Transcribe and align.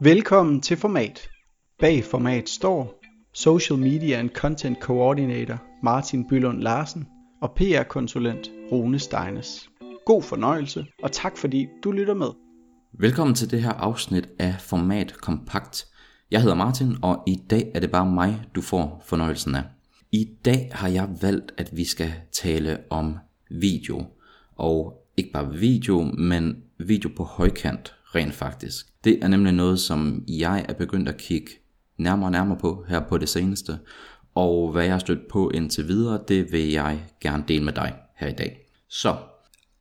Velkommen 0.00 0.60
til 0.60 0.76
Format. 0.76 1.28
Bag 1.78 2.04
Format 2.04 2.48
står 2.48 3.02
Social 3.34 3.78
Media 3.78 4.18
and 4.18 4.30
Content 4.30 4.78
Coordinator 4.80 5.62
Martin 5.82 6.28
Bylund 6.28 6.60
Larsen 6.62 7.06
og 7.42 7.52
PR-konsulent 7.56 8.50
Rune 8.72 8.98
Steines. 8.98 9.70
God 10.06 10.22
fornøjelse, 10.22 10.86
og 11.02 11.12
tak 11.12 11.36
fordi 11.36 11.66
du 11.84 11.90
lytter 11.90 12.14
med. 12.14 12.26
Velkommen 12.92 13.34
til 13.34 13.50
det 13.50 13.62
her 13.62 13.72
afsnit 13.72 14.28
af 14.38 14.54
Format 14.60 15.14
Kompakt. 15.20 15.86
Jeg 16.30 16.40
hedder 16.42 16.56
Martin, 16.56 16.96
og 17.02 17.22
i 17.26 17.36
dag 17.50 17.70
er 17.74 17.80
det 17.80 17.90
bare 17.90 18.10
mig, 18.10 18.42
du 18.54 18.62
får 18.62 19.02
fornøjelsen 19.04 19.54
af. 19.54 19.64
I 20.12 20.28
dag 20.44 20.70
har 20.72 20.88
jeg 20.88 21.08
valgt, 21.22 21.54
at 21.56 21.76
vi 21.76 21.84
skal 21.84 22.12
tale 22.32 22.78
om 22.90 23.16
video. 23.50 24.06
Og 24.56 25.06
ikke 25.16 25.32
bare 25.32 25.54
video, 25.54 26.02
men 26.02 26.62
video 26.78 27.10
på 27.16 27.24
højkant 27.24 27.94
rent 28.14 28.34
faktisk. 28.34 28.86
Det 29.04 29.24
er 29.24 29.28
nemlig 29.28 29.52
noget, 29.52 29.80
som 29.80 30.24
jeg 30.28 30.66
er 30.68 30.74
begyndt 30.74 31.08
at 31.08 31.16
kigge 31.16 31.50
nærmere 31.98 32.28
og 32.28 32.32
nærmere 32.32 32.58
på 32.58 32.84
her 32.88 33.00
på 33.00 33.18
det 33.18 33.28
seneste. 33.28 33.78
Og 34.34 34.72
hvad 34.72 34.84
jeg 34.84 34.92
har 34.92 34.98
stødt 34.98 35.28
på 35.28 35.50
indtil 35.50 35.88
videre, 35.88 36.20
det 36.28 36.52
vil 36.52 36.70
jeg 36.70 37.04
gerne 37.20 37.44
dele 37.48 37.64
med 37.64 37.72
dig 37.72 37.94
her 38.16 38.28
i 38.28 38.32
dag. 38.32 38.58
Så 38.88 39.16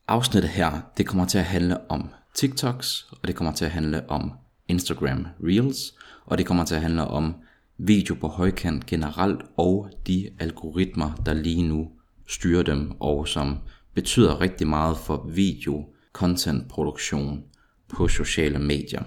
afsnittet 0.07 0.51
her, 0.51 0.71
det 0.97 1.07
kommer 1.07 1.25
til 1.25 1.37
at 1.37 1.43
handle 1.43 1.91
om 1.91 2.09
TikToks, 2.35 3.07
og 3.21 3.27
det 3.27 3.35
kommer 3.35 3.53
til 3.53 3.65
at 3.65 3.71
handle 3.71 4.09
om 4.09 4.31
Instagram 4.67 5.27
Reels, 5.43 5.93
og 6.25 6.37
det 6.37 6.45
kommer 6.45 6.65
til 6.65 6.75
at 6.75 6.81
handle 6.81 7.07
om 7.07 7.35
video 7.77 8.15
på 8.15 8.27
højkant 8.27 8.85
generelt, 8.85 9.41
og 9.57 9.89
de 10.07 10.29
algoritmer, 10.39 11.15
der 11.25 11.33
lige 11.33 11.63
nu 11.63 11.87
styrer 12.27 12.63
dem, 12.63 12.91
og 12.99 13.27
som 13.27 13.57
betyder 13.93 14.41
rigtig 14.41 14.67
meget 14.67 14.97
for 14.97 15.29
video, 15.33 15.85
content 16.13 16.67
produktion 16.67 17.43
på 17.89 18.07
sociale 18.07 18.59
medier. 18.59 19.03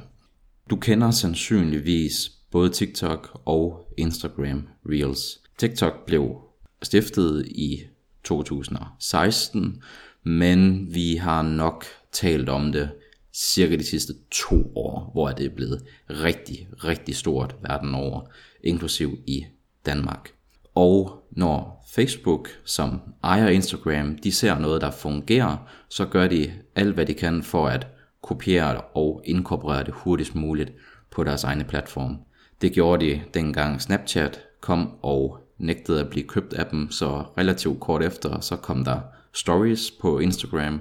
Du 0.71 0.77
kender 0.77 1.11
sandsynligvis 1.11 2.31
både 2.51 2.71
TikTok 2.71 3.41
og 3.45 3.95
Instagram 3.97 4.69
Reels. 4.87 5.41
TikTok 5.59 6.07
blev 6.07 6.37
stiftet 6.83 7.47
i 7.47 7.83
2016, 8.25 9.83
men 10.23 10.95
vi 10.95 11.17
har 11.17 11.43
nok 11.43 11.85
talt 12.13 12.49
om 12.49 12.73
det 12.73 12.91
cirka 13.33 13.77
de 13.77 13.85
sidste 13.85 14.13
to 14.31 14.73
år, 14.77 15.11
hvor 15.13 15.29
det 15.29 15.47
er 15.47 15.55
blevet 15.55 15.85
rigtig, 16.11 16.69
rigtig 16.85 17.17
stort 17.17 17.57
verden 17.63 17.95
over, 17.95 18.21
inklusiv 18.65 19.19
i 19.27 19.45
Danmark. 19.87 20.31
Og 20.75 21.27
når 21.31 21.87
Facebook, 21.95 22.49
som 22.65 23.01
ejer 23.25 23.49
Instagram, 23.49 24.19
de 24.19 24.33
ser 24.33 24.59
noget, 24.59 24.81
der 24.81 24.91
fungerer, 24.91 25.57
så 25.89 26.05
gør 26.05 26.29
de 26.29 26.53
alt, 26.75 26.95
hvad 26.95 27.07
de 27.07 27.15
kan 27.15 27.43
for 27.43 27.67
at 27.67 27.87
kopiere 28.23 28.81
og 28.81 29.23
inkorporere 29.25 29.85
det 29.85 29.95
hurtigst 29.95 30.35
muligt 30.35 30.73
på 31.11 31.25
deres 31.25 31.45
egne 31.45 31.65
platform. 31.65 32.17
Det 32.61 32.73
gjorde 32.73 33.07
de 33.07 33.21
dengang 33.35 33.83
Snapchat 33.83 34.41
kom 34.61 34.91
og 35.03 35.39
nægtede 35.59 36.01
at 36.01 36.11
blive 36.11 36.27
købt 36.27 36.53
af 36.53 36.67
dem, 36.67 36.91
så 36.91 37.25
relativt 37.39 37.81
kort 37.81 38.03
efter, 38.03 38.41
så 38.41 38.57
kom 38.57 38.85
der 38.85 39.01
stories 39.33 39.91
på 39.91 40.19
Instagram, 40.19 40.81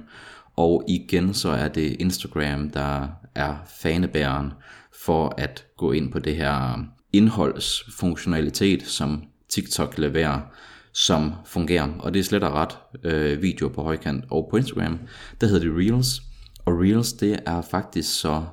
og 0.56 0.84
igen 0.88 1.34
så 1.34 1.50
er 1.50 1.68
det 1.68 1.96
Instagram, 2.00 2.70
der 2.70 3.08
er 3.36 3.56
fanebæreren 3.82 4.52
for 5.04 5.34
at 5.38 5.66
gå 5.78 5.92
ind 5.92 6.12
på 6.12 6.20
det 6.20 6.36
her 6.36 6.84
indholdsfunktionalitet, 7.14 8.88
som 8.88 9.24
TikTok 9.50 9.98
leverer, 9.98 10.42
som 10.94 11.32
fungerer. 11.46 11.90
Og 12.00 12.14
det 12.14 12.20
er 12.20 12.24
slet 12.24 12.44
og 12.44 12.54
ret 12.54 12.78
øh, 13.04 13.42
video 13.42 13.68
på 13.68 13.84
højkant. 13.84 14.26
Og 14.32 14.48
på 14.52 14.58
Instagram, 14.58 15.00
der 15.42 15.48
hedder 15.48 15.68
det 15.68 15.78
Reels. 15.78 16.22
Og 16.70 16.82
Reels, 16.82 17.14
det 17.14 17.40
er 17.46 17.62
faktisk 17.62 18.20
så 18.20 18.44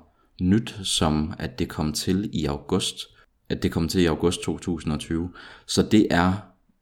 nyt, 0.41 0.81
som 0.83 1.35
at 1.39 1.59
det 1.59 1.69
kom 1.69 1.93
til 1.93 2.31
i 2.33 2.45
august. 2.45 2.97
At 3.49 3.63
det 3.63 3.73
kom 3.73 3.89
til 3.89 4.01
i 4.01 4.07
august 4.07 4.43
2020. 4.43 5.31
Så 5.67 5.83
det 5.83 6.07
er 6.11 6.33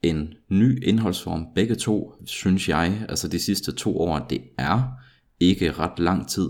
en 0.03 0.34
ny 0.49 0.87
indholdsform. 0.87 1.47
Begge 1.55 1.75
to, 1.75 2.15
synes 2.27 2.69
jeg, 2.69 3.06
altså 3.09 3.28
de 3.28 3.39
sidste 3.39 3.72
to 3.72 4.00
år, 4.00 4.19
det 4.19 4.41
er 4.59 4.83
ikke 5.41 5.72
ret 5.72 5.99
lang 5.99 6.28
tid, 6.28 6.49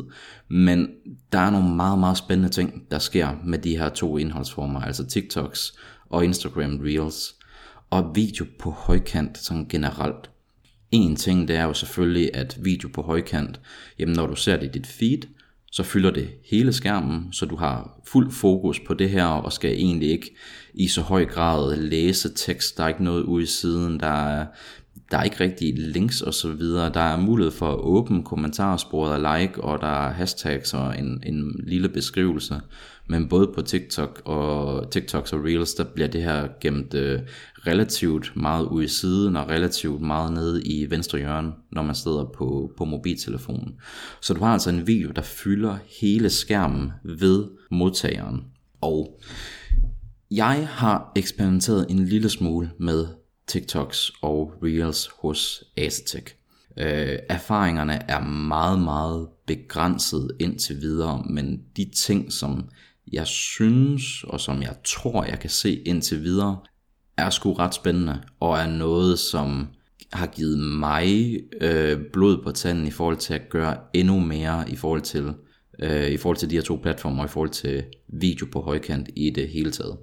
men 0.50 0.88
der 1.32 1.38
er 1.38 1.50
nogle 1.50 1.74
meget, 1.74 1.98
meget 1.98 2.16
spændende 2.16 2.50
ting, 2.50 2.82
der 2.90 2.98
sker 2.98 3.28
med 3.44 3.58
de 3.58 3.78
her 3.78 3.88
to 3.88 4.18
indholdsformer, 4.18 4.80
altså 4.80 5.06
TikToks 5.06 5.78
og 6.10 6.24
Instagram 6.24 6.80
Reels, 6.84 7.34
og 7.90 8.12
video 8.16 8.46
på 8.58 8.70
højkant 8.70 9.38
sådan 9.38 9.66
generelt. 9.68 10.30
En 10.94 11.16
ting, 11.16 11.48
det 11.48 11.56
er 11.56 11.64
jo 11.64 11.74
selvfølgelig, 11.74 12.30
at 12.34 12.58
video 12.60 12.88
på 12.88 13.02
højkant, 13.02 13.60
jamen 13.98 14.14
når 14.14 14.26
du 14.26 14.36
ser 14.36 14.56
det 14.56 14.66
i 14.66 14.78
dit 14.78 14.86
feed, 14.86 15.18
så 15.72 15.82
fylder 15.82 16.10
det 16.10 16.28
hele 16.44 16.72
skærmen, 16.72 17.32
så 17.32 17.46
du 17.46 17.56
har 17.56 18.00
fuld 18.06 18.32
fokus 18.32 18.80
på 18.80 18.94
det 18.94 19.10
her, 19.10 19.24
og 19.24 19.52
skal 19.52 19.72
egentlig 19.72 20.10
ikke 20.10 20.36
i 20.74 20.88
så 20.88 21.00
høj 21.00 21.24
grad 21.24 21.76
læse 21.76 22.34
tekst. 22.34 22.76
Der 22.76 22.84
er 22.84 22.88
ikke 22.88 23.04
noget 23.04 23.22
ude 23.22 23.42
i 23.42 23.46
siden, 23.46 24.00
der 24.00 24.26
er 24.28 24.46
der 25.10 25.18
er 25.18 25.22
ikke 25.22 25.40
rigtig 25.40 25.74
links 25.76 26.20
og 26.20 26.34
så 26.34 26.52
videre. 26.52 26.92
Der 26.94 27.00
er 27.00 27.16
mulighed 27.16 27.52
for 27.52 27.72
at 27.72 27.78
åbne 27.78 28.22
kommentarsporet 28.22 29.12
og 29.12 29.38
like, 29.38 29.60
og 29.60 29.80
der 29.80 30.06
er 30.06 30.12
hashtags 30.12 30.74
og 30.74 30.98
en, 30.98 31.22
en 31.26 31.60
lille 31.66 31.88
beskrivelse. 31.88 32.60
Men 33.06 33.28
både 33.28 33.50
på 33.54 33.62
TikTok 33.62 34.22
og 34.24 34.90
TikToks 34.90 35.32
og 35.32 35.44
Reels, 35.44 35.74
der 35.74 35.84
bliver 35.84 36.08
det 36.08 36.22
her 36.22 36.48
gemt 36.60 36.94
øh, 36.94 37.20
relativt 37.66 38.32
meget 38.36 38.66
ud 38.66 38.82
i 38.82 38.88
siden 38.88 39.36
og 39.36 39.48
relativt 39.48 40.00
meget 40.00 40.32
nede 40.32 40.62
i 40.62 40.90
venstre 40.90 41.18
hjørne, 41.18 41.52
når 41.72 41.82
man 41.82 41.94
sidder 41.94 42.24
på, 42.24 42.72
på 42.76 42.84
mobiltelefonen. 42.84 43.74
Så 44.20 44.34
du 44.34 44.44
har 44.44 44.52
altså 44.52 44.70
en 44.70 44.86
video, 44.86 45.10
der 45.10 45.22
fylder 45.22 45.76
hele 46.00 46.30
skærmen 46.30 46.92
ved 47.04 47.44
modtageren. 47.70 48.44
Og 48.80 49.20
jeg 50.30 50.68
har 50.70 51.12
eksperimenteret 51.16 51.86
en 51.90 52.04
lille 52.04 52.28
smule 52.28 52.70
med 52.78 53.06
TikToks 53.46 54.12
og 54.22 54.52
Reels 54.62 55.10
hos 55.22 55.64
Asetek. 55.76 56.36
Øh, 56.78 57.18
erfaringerne 57.28 58.10
er 58.10 58.20
meget, 58.20 58.80
meget 58.80 59.28
begrænset 59.46 60.30
indtil 60.40 60.80
videre, 60.80 61.24
men 61.30 61.60
de 61.76 61.90
ting, 61.96 62.32
som 62.32 62.68
jeg 63.12 63.26
synes, 63.26 64.24
og 64.24 64.40
som 64.40 64.62
jeg 64.62 64.76
tror, 64.84 65.24
jeg 65.24 65.38
kan 65.38 65.50
se 65.50 65.74
indtil 65.74 66.22
videre, 66.22 66.58
er 67.16 67.30
sgu 67.30 67.52
ret 67.52 67.74
spændende, 67.74 68.22
og 68.40 68.58
er 68.58 68.66
noget, 68.66 69.18
som 69.18 69.66
har 70.12 70.26
givet 70.26 70.58
mig 70.58 71.36
øh, 71.60 72.00
blod 72.12 72.42
på 72.42 72.52
tanden 72.52 72.86
i 72.86 72.90
forhold 72.90 73.16
til 73.16 73.34
at 73.34 73.48
gøre 73.48 73.76
endnu 73.94 74.20
mere 74.20 74.70
i 74.70 74.76
forhold 74.76 75.00
til, 75.00 75.32
øh, 75.78 76.10
i 76.10 76.16
forhold 76.16 76.36
til 76.36 76.50
de 76.50 76.54
her 76.54 76.62
to 76.62 76.76
platformer, 76.82 77.22
og 77.22 77.28
i 77.28 77.32
forhold 77.32 77.50
til 77.50 77.84
video 78.08 78.46
på 78.52 78.60
højkant 78.60 79.08
i 79.16 79.30
det 79.30 79.48
hele 79.48 79.70
taget. 79.70 79.96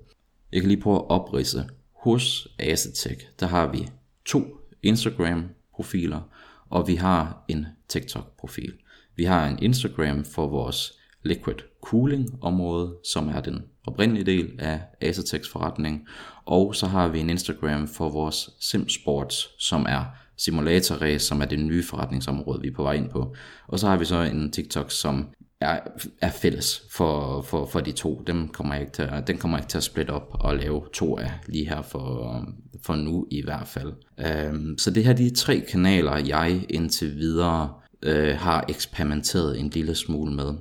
Jeg 0.51 0.62
kan 0.62 0.68
lige 0.68 0.81
prøve 0.81 0.96
at 0.96 1.09
oprise 1.09 1.66
hos 2.01 2.47
Asetek, 2.59 3.39
der 3.39 3.47
har 3.47 3.67
vi 3.72 3.89
to 4.25 4.44
Instagram-profiler, 4.84 6.22
og 6.69 6.88
vi 6.88 6.95
har 6.95 7.45
en 7.47 7.66
TikTok-profil. 7.88 8.73
Vi 9.16 9.23
har 9.23 9.47
en 9.47 9.59
Instagram 9.62 10.25
for 10.25 10.47
vores 10.47 10.91
liquid 11.23 11.56
cooling 11.81 12.44
område, 12.44 12.95
som 13.13 13.29
er 13.29 13.41
den 13.41 13.63
oprindelige 13.88 14.25
del 14.25 14.56
af 14.59 14.81
Asetechs 15.01 15.50
forretning, 15.50 16.07
og 16.45 16.75
så 16.75 16.88
har 16.88 17.07
vi 17.07 17.19
en 17.19 17.29
Instagram 17.29 17.88
for 17.88 18.09
vores 18.09 18.50
SimSports, 18.59 19.63
som 19.63 19.85
er 19.89 20.06
simulatorrace, 20.38 21.25
som 21.25 21.41
er 21.41 21.45
det 21.45 21.59
nye 21.59 21.83
forretningsområde, 21.83 22.62
vi 22.62 22.68
er 22.68 22.75
på 22.75 22.83
vej 22.83 22.94
ind 22.94 23.09
på. 23.09 23.35
Og 23.68 23.79
så 23.79 23.88
har 23.88 23.97
vi 23.97 24.06
så 24.06 24.22
en 24.22 24.51
TikTok, 24.51 24.91
som 24.91 25.28
er, 25.62 25.80
er 26.22 26.32
fælles 26.32 26.84
for, 26.90 27.42
for, 27.42 27.66
for 27.66 27.80
de 27.80 27.92
to. 27.92 28.24
Dem 28.28 28.48
kommer 28.48 28.74
jeg 28.74 28.82
ikke 28.82 28.94
til, 28.94 29.10
den 29.28 29.38
kommer 29.38 29.58
jeg 29.58 29.64
ikke 29.64 29.72
til 29.72 29.78
at 29.78 29.84
splitte 29.84 30.12
op 30.12 30.38
og 30.40 30.58
lave 30.58 30.84
to 30.94 31.18
af 31.18 31.32
lige 31.48 31.70
her 31.70 31.82
for, 31.82 32.46
for 32.84 32.96
nu 32.96 33.28
i 33.32 33.44
hvert 33.44 33.68
fald. 33.68 33.94
Øhm, 34.20 34.78
så 34.78 34.92
det 34.92 35.06
her 35.06 35.14
de 35.14 35.30
tre 35.30 35.60
kanaler, 35.60 36.18
jeg 36.18 36.66
indtil 36.70 37.16
videre 37.16 37.74
øh, 38.04 38.36
har 38.38 38.66
eksperimenteret 38.70 39.60
en 39.60 39.70
lille 39.70 39.96
smule 39.96 40.34
med. 40.34 40.54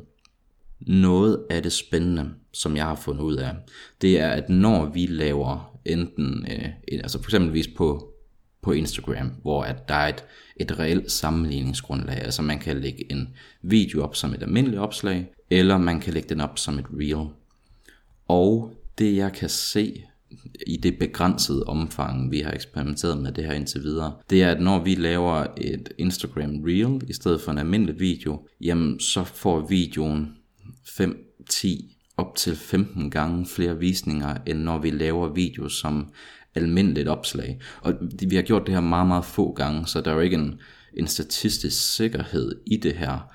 Noget 0.80 1.44
af 1.50 1.62
det 1.62 1.72
spændende, 1.72 2.30
som 2.52 2.76
jeg 2.76 2.84
har 2.84 2.94
fundet 2.94 3.22
ud 3.22 3.36
af, 3.36 3.54
det 4.00 4.20
er, 4.20 4.28
at 4.28 4.48
når 4.48 4.84
vi 4.84 5.06
laver 5.06 5.80
enten, 5.84 6.46
øh, 6.50 6.68
altså 6.92 7.18
for 7.18 7.26
eksempelvis 7.26 7.68
på 7.76 8.09
på 8.62 8.72
Instagram, 8.72 9.32
hvor 9.42 9.62
at 9.62 9.88
der 9.88 9.94
er 9.94 10.08
et, 10.08 10.24
et 10.56 10.78
reelt 10.78 11.12
sammenligningsgrundlag. 11.12 12.18
Altså 12.22 12.42
man 12.42 12.58
kan 12.58 12.80
lægge 12.80 13.12
en 13.12 13.28
video 13.62 14.02
op 14.02 14.16
som 14.16 14.34
et 14.34 14.42
almindeligt 14.42 14.80
opslag, 14.80 15.30
eller 15.50 15.78
man 15.78 16.00
kan 16.00 16.12
lægge 16.12 16.28
den 16.28 16.40
op 16.40 16.58
som 16.58 16.78
et 16.78 16.86
reel. 16.92 17.28
Og 18.28 18.72
det 18.98 19.16
jeg 19.16 19.32
kan 19.32 19.48
se 19.48 20.04
i 20.66 20.76
det 20.76 20.98
begrænsede 20.98 21.64
omfang, 21.64 22.30
vi 22.30 22.40
har 22.40 22.52
eksperimenteret 22.52 23.22
med 23.22 23.32
det 23.32 23.44
her 23.44 23.52
indtil 23.52 23.82
videre, 23.82 24.12
det 24.30 24.42
er, 24.42 24.50
at 24.50 24.60
når 24.60 24.84
vi 24.84 24.94
laver 24.94 25.46
et 25.56 25.88
Instagram 25.98 26.64
Reel 26.64 27.10
i 27.10 27.12
stedet 27.12 27.40
for 27.40 27.52
en 27.52 27.58
almindelig 27.58 28.00
video, 28.00 28.48
jamen 28.60 29.00
så 29.00 29.24
får 29.24 29.66
videoen 29.66 30.34
5, 30.96 31.24
10, 31.50 31.96
op 32.16 32.36
til 32.36 32.56
15 32.56 33.10
gange 33.10 33.46
flere 33.46 33.78
visninger, 33.78 34.36
end 34.46 34.58
når 34.58 34.78
vi 34.78 34.90
laver 34.90 35.32
video 35.32 35.68
som 35.68 36.12
almindeligt 36.54 37.08
opslag. 37.08 37.60
Og 37.80 37.94
vi 38.28 38.36
har 38.36 38.42
gjort 38.42 38.66
det 38.66 38.74
her 38.74 38.80
meget, 38.80 39.06
meget 39.06 39.24
få 39.24 39.52
gange, 39.52 39.86
så 39.86 40.00
der 40.00 40.10
er 40.10 40.14
jo 40.14 40.20
ikke 40.20 40.36
en, 40.36 40.60
en 40.94 41.06
statistisk 41.06 41.94
sikkerhed 41.94 42.60
i 42.66 42.76
det 42.76 42.94
her. 42.94 43.30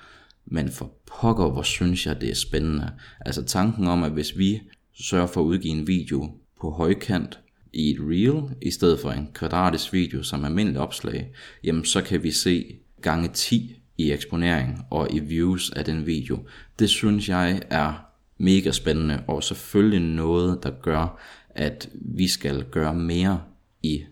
Men 0.46 0.70
for 0.70 0.92
pokker, 1.20 1.50
hvor 1.50 1.62
synes 1.62 2.06
jeg, 2.06 2.20
det 2.20 2.30
er 2.30 2.34
spændende. 2.34 2.90
Altså 3.20 3.44
tanken 3.44 3.86
om, 3.86 4.02
at 4.02 4.12
hvis 4.12 4.38
vi 4.38 4.60
sørger 5.00 5.26
for 5.26 5.40
at 5.40 5.44
udgive 5.44 5.74
en 5.74 5.86
video 5.86 6.30
på 6.60 6.70
højkant 6.70 7.38
i 7.72 7.90
et 7.90 7.98
reel, 8.00 8.54
i 8.62 8.70
stedet 8.70 9.00
for 9.00 9.10
en 9.10 9.28
kvadratisk 9.34 9.92
video 9.92 10.22
som 10.22 10.44
almindelig 10.44 10.80
opslag, 10.80 11.32
jamen 11.64 11.84
så 11.84 12.02
kan 12.02 12.22
vi 12.22 12.30
se 12.30 12.76
gange 13.02 13.28
10 13.28 13.82
i 13.98 14.12
eksponering 14.12 14.86
og 14.90 15.08
i 15.14 15.18
views 15.18 15.70
af 15.70 15.84
den 15.84 16.06
video. 16.06 16.38
Det 16.78 16.90
synes 16.90 17.28
jeg 17.28 17.62
er 17.70 17.92
mega 18.38 18.70
spændende, 18.70 19.22
og 19.28 19.44
selvfølgelig 19.44 20.00
noget, 20.00 20.62
der 20.62 20.70
gør, 20.82 21.20
at 21.56 21.88
vi 21.94 22.28
skal 22.28 22.64
gøre 22.64 22.94
mere 22.94 23.40
i, 23.82 24.04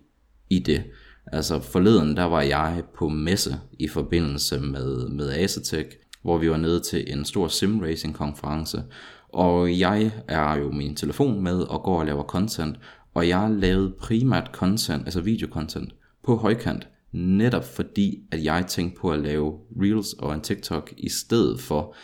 i 0.51 0.59
det. 0.59 0.83
Altså 1.27 1.61
forleden, 1.61 2.17
der 2.17 2.25
var 2.25 2.43
jeg 2.43 2.83
på 2.99 3.09
messe 3.09 3.57
i 3.79 3.89
forbindelse 3.89 4.61
med, 4.61 5.09
med 5.09 5.31
Asetek, 5.31 5.97
hvor 6.23 6.39
vi 6.39 6.51
var 6.51 6.57
nede 6.57 6.81
til 6.81 7.13
en 7.13 7.25
stor 7.25 7.49
simracing 7.49 8.15
konference, 8.15 8.83
og 9.29 9.79
jeg 9.79 10.13
er 10.29 10.57
jo 10.57 10.71
min 10.71 10.97
telefon 10.97 11.43
med 11.43 11.61
og 11.61 11.83
går 11.83 11.99
og 11.99 12.07
laver 12.07 12.23
content, 12.23 12.77
og 13.15 13.29
jeg 13.29 13.51
lavede 13.51 13.95
primært 14.01 14.51
content, 14.53 15.05
altså 15.05 15.21
videocontent, 15.21 15.95
på 16.25 16.37
højkant, 16.37 16.89
netop 17.13 17.65
fordi, 17.65 18.23
at 18.31 18.45
jeg 18.45 18.67
tænkte 18.67 19.01
på 19.01 19.13
at 19.13 19.21
lave 19.21 19.59
Reels 19.83 20.13
og 20.13 20.35
en 20.35 20.41
TikTok, 20.41 20.93
i 20.97 21.09
stedet 21.09 21.61
for 21.61 21.95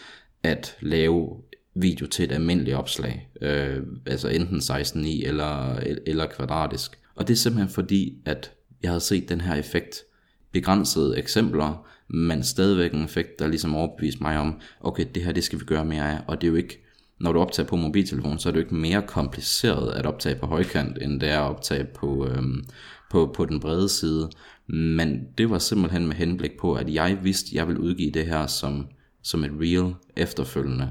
at 0.43 0.77
lave 0.81 1.37
video 1.75 2.07
til 2.07 2.25
et 2.25 2.33
almindeligt 2.33 2.77
opslag, 2.77 3.29
øh, 3.43 3.77
altså 4.07 4.29
enten 4.29 4.59
16.9 4.59 5.27
eller, 5.27 5.77
eller 6.07 6.27
kvadratisk. 6.27 6.99
Og 7.15 7.29
det 7.29 7.35
er 7.35 7.39
simpelthen 7.39 7.75
fordi, 7.75 8.19
at 8.25 8.53
jeg 8.83 8.91
havde 8.91 9.01
set 9.01 9.29
den 9.29 9.41
her 9.41 9.55
effekt, 9.55 10.03
begrænsede 10.53 11.19
eksempler, 11.19 11.87
men 12.09 12.43
stadigvæk 12.43 12.93
en 12.93 13.05
effekt, 13.05 13.39
der 13.39 13.49
ligesom 13.49 13.75
overbeviste 13.75 14.23
mig 14.23 14.39
om, 14.39 14.61
okay, 14.81 15.07
det 15.15 15.25
her 15.25 15.33
det 15.33 15.45
skal 15.45 15.61
vi 15.61 15.65
gøre 15.65 15.85
mere 15.85 16.13
af, 16.13 16.19
og 16.27 16.41
det 16.41 16.47
er 16.47 16.51
jo 16.51 16.57
ikke, 16.57 16.85
når 17.21 17.33
du 17.33 17.41
optager 17.41 17.69
på 17.69 17.77
mobiltelefon, 17.77 18.39
så 18.39 18.49
er 18.49 18.53
det 18.53 18.61
jo 18.61 18.65
ikke 18.65 18.75
mere 18.75 19.03
kompliceret 19.03 19.93
at 19.93 20.07
optage 20.07 20.35
på 20.35 20.47
højkant, 20.47 20.99
end 21.03 21.21
det 21.21 21.29
er 21.29 21.41
at 21.41 21.51
optage 21.51 21.85
på, 21.85 22.27
øhm, 22.27 22.65
på, 23.11 23.33
på 23.37 23.45
den 23.45 23.61
brede 23.61 23.89
side. 23.89 24.31
Men 24.67 25.21
det 25.39 25.51
var 25.51 25.59
simpelthen 25.59 26.07
med 26.07 26.15
henblik 26.17 26.59
på, 26.61 26.75
at 26.75 26.95
jeg 26.95 27.19
vidste, 27.23 27.49
at 27.49 27.55
jeg 27.55 27.67
ville 27.67 27.83
udgive 27.83 28.11
det 28.11 28.27
her 28.27 28.47
som, 28.47 28.87
som 29.23 29.45
et 29.45 29.53
reel 29.61 29.95
efterfølgende. 30.17 30.91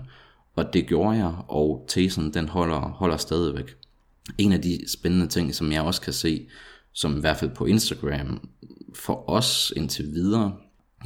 Og 0.60 0.74
det 0.74 0.88
gjorde 0.88 1.18
jeg, 1.18 1.34
og 1.48 1.86
tesen 1.88 2.34
den 2.34 2.50
holder, 2.50 2.80
holder 2.80 3.18
stadigvæk. 3.18 3.76
En 4.38 4.52
af 4.52 4.62
de 4.62 4.80
spændende 4.88 5.28
ting, 5.28 5.56
som 5.56 5.72
jeg 5.72 5.82
også 5.82 6.02
kan 6.02 6.14
se, 6.14 6.48
som 6.94 7.18
i 7.18 7.20
hvert 7.20 7.38
fald 7.38 7.52
på 7.52 7.66
Instagram, 7.66 8.50
for 8.96 9.30
os 9.30 9.74
indtil 9.76 10.06
videre, 10.06 10.54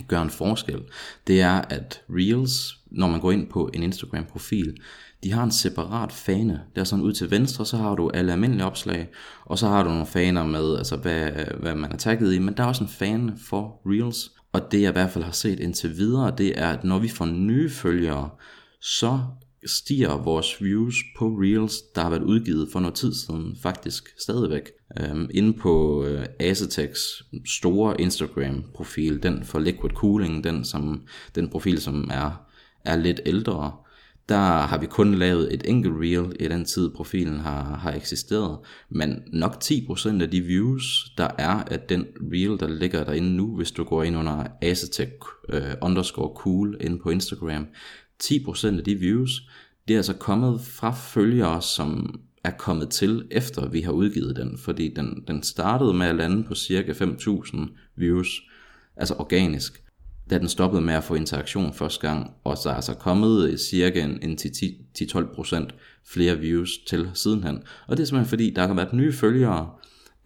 gør 0.07 0.21
en 0.21 0.29
forskel, 0.29 0.81
det 1.27 1.41
er, 1.41 1.61
at 1.61 2.01
Reels, 2.09 2.77
når 2.91 3.07
man 3.07 3.19
går 3.19 3.31
ind 3.31 3.49
på 3.49 3.69
en 3.73 3.83
Instagram-profil, 3.83 4.77
de 5.23 5.31
har 5.31 5.43
en 5.43 5.51
separat 5.51 6.11
fane. 6.11 6.61
Der 6.75 6.81
er 6.81 6.85
sådan 6.85 7.05
ud 7.05 7.13
til 7.13 7.31
venstre, 7.31 7.65
så 7.65 7.77
har 7.77 7.95
du 7.95 8.09
alle 8.09 8.31
almindelige 8.31 8.65
opslag, 8.65 9.09
og 9.45 9.59
så 9.59 9.67
har 9.67 9.83
du 9.83 9.89
nogle 9.89 10.05
faner 10.05 10.45
med, 10.45 10.77
altså 10.77 10.95
hvad, 10.95 11.31
hvad 11.59 11.75
man 11.75 11.91
er 11.91 11.97
tagget 11.97 12.33
i, 12.33 12.39
men 12.39 12.57
der 12.57 12.63
er 12.63 12.67
også 12.67 12.83
en 12.83 12.89
fane 12.89 13.33
for 13.37 13.81
Reels. 13.85 14.31
Og 14.53 14.71
det 14.71 14.81
jeg 14.81 14.89
i 14.89 14.91
hvert 14.91 15.11
fald 15.11 15.23
har 15.23 15.31
set 15.31 15.59
indtil 15.59 15.97
videre, 15.97 16.33
det 16.37 16.59
er, 16.59 16.69
at 16.69 16.83
når 16.83 16.99
vi 16.99 17.07
får 17.07 17.25
nye 17.25 17.69
følgere, 17.69 18.29
så 18.83 19.19
stiger 19.65 20.17
vores 20.17 20.63
views 20.63 20.95
på 21.17 21.27
Reels, 21.27 21.81
der 21.95 22.01
har 22.01 22.09
været 22.09 22.23
udgivet 22.23 22.69
for 22.71 22.79
noget 22.79 22.95
tid 22.95 23.13
siden, 23.13 23.57
faktisk 23.61 24.09
stadigvæk. 24.19 24.71
Øhm, 24.99 25.29
inde 25.33 25.53
på 25.53 26.05
øh, 26.05 26.25
Asetex 26.39 26.97
store 27.45 28.01
Instagram-profil, 28.01 29.23
den 29.23 29.43
for 29.45 29.59
Liquid 29.59 29.91
Cooling, 29.91 30.43
den, 30.43 30.65
som, 30.65 31.01
den 31.35 31.49
profil, 31.49 31.81
som 31.81 32.09
er, 32.11 32.45
er 32.85 32.95
lidt 32.95 33.21
ældre, 33.25 33.71
der 34.29 34.61
har 34.61 34.77
vi 34.77 34.85
kun 34.85 35.15
lavet 35.15 35.53
et 35.53 35.61
enkelt 35.65 35.95
reel 35.97 36.35
i 36.39 36.47
den 36.47 36.65
tid, 36.65 36.89
profilen 36.89 37.39
har, 37.39 37.77
har 37.77 37.91
eksisteret. 37.91 38.57
Men 38.89 39.23
nok 39.33 39.63
10% 39.63 40.21
af 40.21 40.31
de 40.31 40.41
views, 40.41 41.13
der 41.17 41.27
er 41.37 41.63
af 41.63 41.79
den 41.79 42.05
reel, 42.21 42.59
der 42.59 42.67
ligger 42.67 43.03
derinde 43.03 43.35
nu, 43.35 43.55
hvis 43.55 43.71
du 43.71 43.83
går 43.83 44.03
ind 44.03 44.17
under 44.17 44.45
asetek 44.61 45.09
øh, 45.49 45.73
underscore 45.81 46.31
cool 46.35 46.77
inde 46.81 46.99
på 46.99 47.09
Instagram, 47.09 47.67
10% 48.23 48.77
af 48.77 48.83
de 48.83 48.95
views, 48.95 49.41
det 49.87 49.93
er 49.93 49.97
altså 49.97 50.13
kommet 50.13 50.61
fra 50.61 50.91
følgere, 50.91 51.61
som 51.61 52.19
er 52.43 52.51
kommet 52.51 52.89
til, 52.89 53.27
efter 53.31 53.67
vi 53.67 53.81
har 53.81 53.91
udgivet 53.91 54.35
den, 54.35 54.57
fordi 54.57 54.93
den, 54.93 55.23
den 55.27 55.43
startede 55.43 55.93
med 55.93 56.07
at 56.07 56.15
lande 56.15 56.43
på 56.43 56.55
cirka 56.55 56.91
5.000 56.91 57.57
views, 57.95 58.41
altså 58.97 59.15
organisk, 59.19 59.83
da 60.29 60.37
den 60.37 60.49
stoppede 60.49 60.81
med 60.81 60.93
at 60.93 61.03
få 61.03 61.15
interaktion 61.15 61.73
første 61.73 62.07
gang, 62.07 62.31
og 62.43 62.57
så 62.57 62.69
er 62.69 62.73
altså 62.73 62.93
kommet 62.93 63.59
cirka 63.59 64.03
en, 64.03 64.19
en 64.21 64.37
10-12% 64.41 65.67
flere 66.05 66.39
views 66.39 66.77
til 66.87 67.09
sidenhen. 67.13 67.63
Og 67.87 67.97
det 67.97 68.03
er 68.03 68.07
simpelthen 68.07 68.29
fordi, 68.29 68.49
der 68.49 68.67
har 68.67 68.73
været 68.73 68.93
nye 68.93 69.13
følgere, 69.13 69.69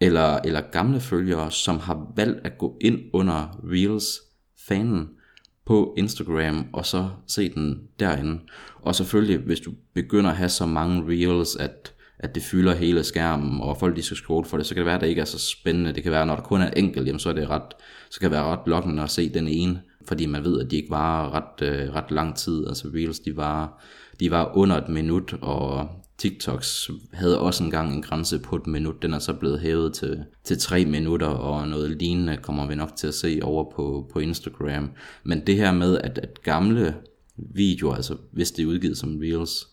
eller, 0.00 0.38
eller 0.44 0.60
gamle 0.60 1.00
følgere, 1.00 1.50
som 1.50 1.78
har 1.78 2.12
valgt 2.16 2.46
at 2.46 2.58
gå 2.58 2.78
ind 2.80 3.00
under 3.12 3.60
Reels 3.64 4.20
fanen, 4.68 5.08
på 5.68 5.94
Instagram, 5.96 6.66
og 6.72 6.86
så 6.86 7.08
se 7.26 7.54
den 7.54 7.80
derinde. 8.00 8.40
Og 8.82 8.94
selvfølgelig, 8.94 9.38
hvis 9.38 9.60
du 9.60 9.72
begynder 9.94 10.30
at 10.30 10.36
have 10.36 10.48
så 10.48 10.66
mange 10.66 11.02
reels, 11.08 11.56
at, 11.56 11.92
at 12.18 12.34
det 12.34 12.42
fylder 12.42 12.74
hele 12.74 13.04
skærmen, 13.04 13.60
og 13.60 13.76
folk 13.76 13.96
de 13.96 14.02
skal 14.02 14.16
scrolle 14.16 14.48
for 14.48 14.56
det, 14.56 14.66
så 14.66 14.74
kan 14.74 14.80
det 14.80 14.86
være, 14.86 14.94
at 14.94 15.00
det 15.00 15.08
ikke 15.08 15.20
er 15.20 15.24
så 15.24 15.38
spændende. 15.38 15.92
Det 15.92 16.02
kan 16.02 16.12
være, 16.12 16.26
når 16.26 16.34
der 16.34 16.42
kun 16.42 16.60
er 16.60 16.70
enkelt, 16.70 17.06
jamen, 17.06 17.18
så, 17.18 17.28
er 17.28 17.32
det 17.32 17.50
ret, 17.50 17.74
så 18.10 18.20
kan 18.20 18.30
det 18.30 18.36
være 18.36 18.46
ret 18.46 18.66
lokkende 18.66 19.02
at 19.02 19.10
se 19.10 19.28
den 19.28 19.48
ene, 19.48 19.80
fordi 20.06 20.26
man 20.26 20.44
ved, 20.44 20.60
at 20.60 20.70
de 20.70 20.76
ikke 20.76 20.90
varer 20.90 21.34
ret, 21.34 21.68
øh, 21.68 21.94
ret 21.94 22.10
lang 22.10 22.36
tid. 22.36 22.66
Altså 22.66 22.88
reels, 22.94 23.20
de 23.20 23.36
var, 23.36 23.82
de 24.20 24.30
var 24.30 24.56
under 24.56 24.76
et 24.76 24.88
minut, 24.88 25.34
og 25.42 25.88
TikToks 26.18 26.90
havde 27.12 27.40
også 27.40 27.64
engang 27.64 27.94
en 27.94 28.02
grænse 28.02 28.38
på 28.38 28.56
et 28.56 28.66
minut. 28.66 29.02
Den 29.02 29.14
er 29.14 29.18
så 29.18 29.32
blevet 29.32 29.60
hævet 29.60 29.94
til, 29.94 30.24
til 30.44 30.58
tre 30.58 30.84
minutter, 30.84 31.26
og 31.26 31.68
noget 31.68 31.90
lignende 31.90 32.36
kommer 32.36 32.66
vi 32.66 32.74
nok 32.74 32.96
til 32.96 33.06
at 33.06 33.14
se 33.14 33.40
over 33.42 33.70
på, 33.70 34.10
på 34.12 34.18
Instagram. 34.18 34.90
Men 35.24 35.46
det 35.46 35.56
her 35.56 35.72
med, 35.72 35.98
at, 35.98 36.18
at 36.18 36.42
gamle 36.42 36.94
videoer, 37.36 37.94
altså 37.94 38.16
hvis 38.32 38.50
det 38.50 38.62
er 38.62 38.66
udgivet 38.66 38.98
som 38.98 39.18
Reels, 39.18 39.66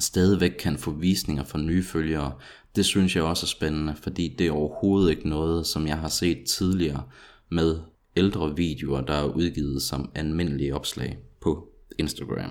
stadigvæk 0.00 0.52
kan 0.58 0.76
få 0.76 0.90
visninger 0.90 1.44
fra 1.44 1.58
nye 1.58 1.82
følgere, 1.82 2.32
det 2.76 2.84
synes 2.84 3.16
jeg 3.16 3.24
også 3.24 3.44
er 3.44 3.48
spændende, 3.48 3.94
fordi 3.96 4.34
det 4.38 4.46
er 4.46 4.52
overhovedet 4.52 5.10
ikke 5.10 5.28
noget, 5.28 5.66
som 5.66 5.86
jeg 5.86 5.98
har 5.98 6.08
set 6.08 6.44
tidligere 6.46 7.02
med 7.50 7.78
ældre 8.16 8.56
videoer, 8.56 9.00
der 9.00 9.14
er 9.14 9.24
udgivet 9.24 9.82
som 9.82 10.10
almindelige 10.14 10.74
opslag 10.74 11.18
på 11.40 11.71
Instagram. 12.02 12.50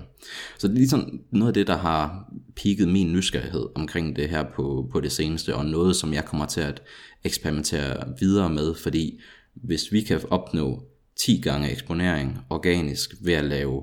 Så 0.58 0.68
det 0.68 0.74
er 0.74 0.78
ligesom 0.78 1.20
noget 1.30 1.48
af 1.48 1.54
det, 1.54 1.66
der 1.66 1.76
har 1.76 2.32
pigget 2.56 2.88
min 2.88 3.12
nysgerrighed 3.12 3.66
omkring 3.74 4.16
det 4.16 4.28
her 4.28 4.44
på, 4.56 4.88
på 4.92 5.00
det 5.00 5.12
seneste, 5.12 5.54
og 5.54 5.66
noget, 5.66 5.96
som 5.96 6.14
jeg 6.14 6.24
kommer 6.24 6.46
til 6.46 6.60
at 6.60 6.82
eksperimentere 7.24 8.04
videre 8.20 8.50
med, 8.50 8.74
fordi 8.74 9.20
hvis 9.54 9.92
vi 9.92 10.00
kan 10.00 10.20
opnå 10.30 10.82
10 11.16 11.40
gange 11.40 11.70
eksponering 11.70 12.38
organisk 12.50 13.14
ved 13.20 13.34
at 13.34 13.44
lave 13.44 13.82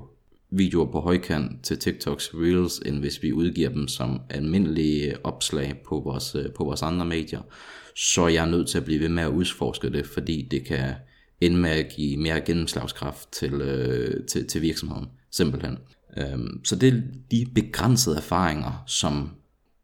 videoer 0.50 0.92
på 0.92 1.00
højkant 1.00 1.64
til 1.64 1.78
TikToks 1.78 2.30
Reels, 2.34 2.78
end 2.78 2.98
hvis 2.98 3.22
vi 3.22 3.32
udgiver 3.32 3.68
dem 3.68 3.88
som 3.88 4.20
almindelige 4.30 5.26
opslag 5.26 5.82
på 5.86 6.00
vores, 6.00 6.36
på 6.56 6.64
vores 6.64 6.82
andre 6.82 7.06
medier, 7.06 7.40
så 7.96 8.22
er 8.22 8.28
jeg 8.28 8.50
nødt 8.50 8.68
til 8.68 8.78
at 8.78 8.84
blive 8.84 9.00
ved 9.00 9.08
med 9.08 9.22
at 9.22 9.30
udforske 9.30 9.92
det, 9.92 10.06
fordi 10.06 10.48
det 10.50 10.64
kan 10.64 10.94
ende 11.40 11.56
med 11.56 11.70
at 11.70 11.92
give 11.96 12.16
mere 12.16 12.40
gennemslagskraft 12.40 13.32
til, 13.32 13.52
øh, 13.52 14.26
til, 14.26 14.46
til 14.46 14.62
virksomheden 14.62 15.06
simpelthen. 15.30 15.78
Øhm, 16.16 16.64
så 16.64 16.76
det 16.76 16.88
er 16.88 17.00
de 17.30 17.46
begrænsede 17.54 18.16
erfaringer, 18.16 18.82
som 18.86 19.30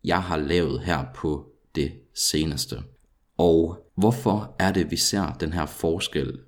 jeg 0.05 0.23
har 0.23 0.37
lavet 0.37 0.81
her 0.81 1.05
på 1.15 1.53
det 1.75 1.93
seneste. 2.15 2.83
Og 3.37 3.91
hvorfor 3.95 4.57
er 4.59 4.73
det, 4.73 4.91
vi 4.91 4.97
ser 4.97 5.33
den 5.33 5.53
her 5.53 5.67
forskel 5.67 6.39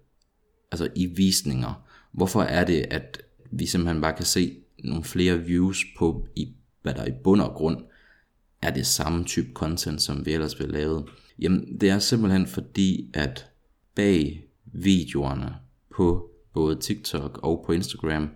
altså 0.72 0.88
i 0.94 1.06
visninger? 1.06 1.84
Hvorfor 2.12 2.42
er 2.42 2.64
det, 2.64 2.86
at 2.90 3.22
vi 3.50 3.66
simpelthen 3.66 4.00
bare 4.00 4.16
kan 4.16 4.24
se 4.24 4.56
nogle 4.84 5.04
flere 5.04 5.38
views 5.38 5.84
på, 5.98 6.26
i, 6.36 6.54
hvad 6.82 6.94
der 6.94 7.06
i 7.06 7.12
bund 7.24 7.40
og 7.40 7.54
grund 7.54 7.84
er 8.62 8.70
det 8.70 8.86
samme 8.86 9.24
type 9.24 9.52
content, 9.54 10.02
som 10.02 10.26
vi 10.26 10.32
ellers 10.32 10.60
vil 10.60 10.68
lave? 10.68 11.06
Jamen, 11.38 11.80
det 11.80 11.90
er 11.90 11.98
simpelthen 11.98 12.46
fordi, 12.46 13.10
at 13.14 13.50
bag 13.94 14.44
videoerne 14.64 15.54
på 15.96 16.30
både 16.54 16.76
TikTok 16.76 17.40
og 17.42 17.62
på 17.66 17.72
Instagram, 17.72 18.28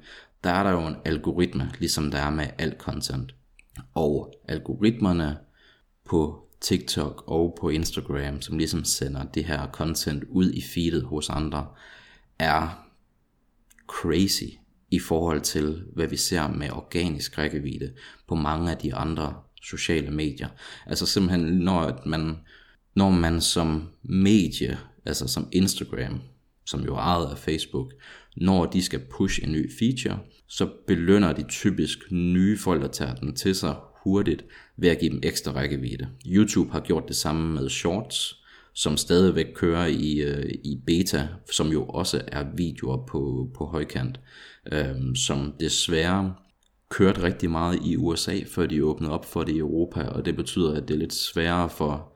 der 0.44 0.50
er 0.50 0.62
der 0.62 0.70
jo 0.70 0.86
en 0.86 0.96
algoritme, 1.04 1.70
ligesom 1.78 2.10
der 2.10 2.18
er 2.18 2.30
med 2.30 2.46
alt 2.58 2.78
content. 2.78 3.34
Og 3.94 4.34
algoritmerne 4.48 5.38
på 6.04 6.48
TikTok 6.60 7.24
og 7.26 7.58
på 7.60 7.68
Instagram, 7.68 8.40
som 8.40 8.58
ligesom 8.58 8.84
sender 8.84 9.24
det 9.24 9.44
her 9.44 9.66
content 9.72 10.24
ud 10.24 10.52
i 10.52 10.62
feedet 10.62 11.02
hos 11.04 11.30
andre, 11.30 11.66
er 12.38 12.86
crazy 13.86 14.58
i 14.90 14.98
forhold 14.98 15.40
til, 15.40 15.84
hvad 15.94 16.06
vi 16.06 16.16
ser 16.16 16.48
med 16.48 16.70
organisk 16.70 17.38
rækkevidde 17.38 17.92
på 18.28 18.34
mange 18.34 18.70
af 18.70 18.76
de 18.76 18.94
andre 18.94 19.34
sociale 19.62 20.10
medier. 20.10 20.48
Altså 20.86 21.06
simpelthen, 21.06 21.40
når 21.40 22.02
man, 22.06 22.36
når 22.94 23.10
man 23.10 23.40
som 23.40 23.88
medie, 24.02 24.78
altså 25.06 25.26
som 25.28 25.48
Instagram, 25.52 26.20
som 26.66 26.84
jo 26.84 26.94
er 26.94 26.98
ejet 26.98 27.30
af 27.30 27.38
Facebook, 27.38 27.92
når 28.36 28.66
de 28.66 28.82
skal 28.82 29.00
push 29.10 29.40
en 29.44 29.52
ny 29.52 29.70
feature, 29.78 30.18
så 30.48 30.68
belønner 30.86 31.32
de 31.32 31.44
typisk 31.48 31.98
nye 32.10 32.58
folk, 32.58 32.82
der 32.82 32.88
tager 32.88 33.14
den 33.14 33.34
til 33.36 33.54
sig 33.54 33.74
hurtigt 34.04 34.44
ved 34.76 34.88
at 34.88 34.98
give 34.98 35.10
dem 35.10 35.20
ekstra 35.22 35.52
rækkevidde. 35.52 36.08
YouTube 36.26 36.72
har 36.72 36.80
gjort 36.80 37.08
det 37.08 37.16
samme 37.16 37.54
med 37.54 37.68
Shorts, 37.68 38.42
som 38.74 38.96
stadigvæk 38.96 39.46
kører 39.54 39.86
i, 39.86 40.20
øh, 40.20 40.50
i 40.64 40.80
beta, 40.86 41.28
som 41.50 41.68
jo 41.68 41.84
også 41.84 42.22
er 42.26 42.44
videoer 42.56 43.06
på, 43.06 43.50
på 43.54 43.66
højkant, 43.66 44.20
øh, 44.72 44.96
som 45.14 45.54
desværre 45.60 46.34
kørte 46.90 47.22
rigtig 47.22 47.50
meget 47.50 47.78
i 47.84 47.96
USA, 47.96 48.38
før 48.46 48.66
de 48.66 48.84
åbnede 48.84 49.12
op 49.12 49.24
for 49.24 49.44
det 49.44 49.52
i 49.52 49.58
Europa, 49.58 50.02
og 50.02 50.24
det 50.24 50.36
betyder, 50.36 50.74
at 50.74 50.88
det 50.88 50.94
er 50.94 50.98
lidt 50.98 51.14
sværere 51.14 51.70
for 51.70 52.11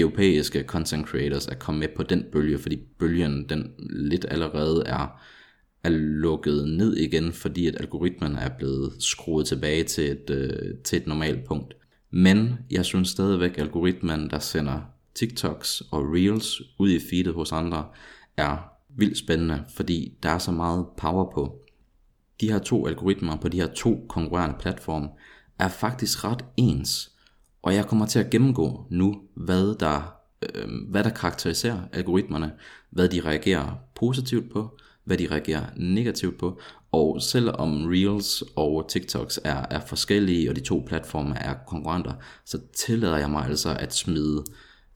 europæiske 0.00 0.62
content 0.62 1.06
creators 1.06 1.46
at 1.46 1.58
komme 1.58 1.80
med 1.80 1.88
på 1.96 2.02
den 2.02 2.24
bølge, 2.32 2.58
fordi 2.58 2.76
bølgen 2.98 3.48
den 3.48 3.72
lidt 3.90 4.26
allerede 4.28 4.82
er, 4.86 5.20
er 5.84 5.90
lukket 5.90 6.68
ned 6.68 6.96
igen, 6.96 7.32
fordi 7.32 7.66
at 7.66 7.80
algoritmen 7.80 8.36
er 8.36 8.48
blevet 8.58 8.92
skruet 8.98 9.46
tilbage 9.46 9.84
til 9.84 10.10
et, 10.10 10.30
øh, 10.30 10.74
til 10.84 10.96
et 10.96 11.06
normalt 11.06 11.44
punkt. 11.44 11.74
Men 12.10 12.58
jeg 12.70 12.84
synes 12.84 13.08
stadigvæk, 13.08 13.50
at 13.50 13.58
algoritmen, 13.58 14.30
der 14.30 14.38
sender 14.38 14.80
TikToks 15.14 15.80
og 15.80 16.02
Reels 16.14 16.62
ud 16.78 16.90
i 16.90 17.00
feedet 17.10 17.34
hos 17.34 17.52
andre, 17.52 17.86
er 18.36 18.56
vildt 18.96 19.18
spændende, 19.18 19.64
fordi 19.74 20.12
der 20.22 20.28
er 20.28 20.38
så 20.38 20.52
meget 20.52 20.86
power 20.96 21.32
på. 21.34 21.60
De 22.40 22.50
her 22.50 22.58
to 22.58 22.86
algoritmer 22.86 23.36
på 23.36 23.48
de 23.48 23.60
her 23.60 23.66
to 23.66 24.06
konkurrerende 24.08 24.56
platforme 24.60 25.08
er 25.58 25.68
faktisk 25.68 26.24
ret 26.24 26.44
ens, 26.56 27.10
og 27.62 27.74
jeg 27.74 27.86
kommer 27.86 28.06
til 28.06 28.18
at 28.18 28.30
gennemgå 28.30 28.86
nu, 28.90 29.14
hvad 29.36 29.78
der, 29.78 30.14
øh, 30.42 30.68
hvad 30.90 31.04
der 31.04 31.10
karakteriserer 31.10 31.80
algoritmerne, 31.92 32.52
hvad 32.90 33.08
de 33.08 33.20
reagerer 33.20 33.78
positivt 33.94 34.52
på, 34.52 34.78
hvad 35.04 35.18
de 35.18 35.28
reagerer 35.30 35.64
negativt 35.76 36.38
på, 36.38 36.60
og 36.92 37.22
selvom 37.22 37.86
Reels 37.86 38.44
og 38.56 38.88
TikToks 38.88 39.40
er, 39.44 39.66
er 39.70 39.80
forskellige, 39.80 40.50
og 40.50 40.56
de 40.56 40.60
to 40.60 40.84
platforme 40.86 41.38
er 41.38 41.54
konkurrenter, 41.66 42.12
så 42.44 42.58
tillader 42.76 43.16
jeg 43.16 43.30
mig 43.30 43.44
altså 43.44 43.76
at 43.78 43.94
smide 43.94 44.44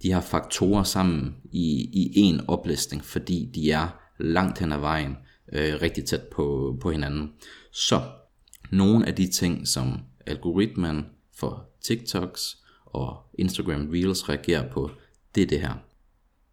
de 0.03 0.13
her 0.13 0.21
faktorer 0.21 0.83
sammen 0.83 1.37
i, 1.45 1.89
i 1.93 2.21
en 2.21 2.41
oplistning, 2.49 3.05
fordi 3.05 3.51
de 3.55 3.71
er 3.71 3.89
langt 4.19 4.59
hen 4.59 4.73
ad 4.73 4.79
vejen 4.79 5.17
øh, 5.53 5.75
rigtig 5.83 6.05
tæt 6.05 6.23
på, 6.23 6.77
på 6.81 6.91
hinanden. 6.91 7.33
Så 7.73 8.01
nogle 8.71 9.07
af 9.07 9.15
de 9.15 9.31
ting, 9.31 9.69
som 9.69 10.01
algoritmen 10.27 11.05
for 11.43 11.71
TikToks 11.85 12.57
og 12.87 13.17
Instagram 13.39 13.89
Reels 13.93 14.29
reagerer 14.29 14.71
på, 14.71 14.91
det 15.35 15.43
er 15.43 15.47
det 15.47 15.61
her. 15.61 15.75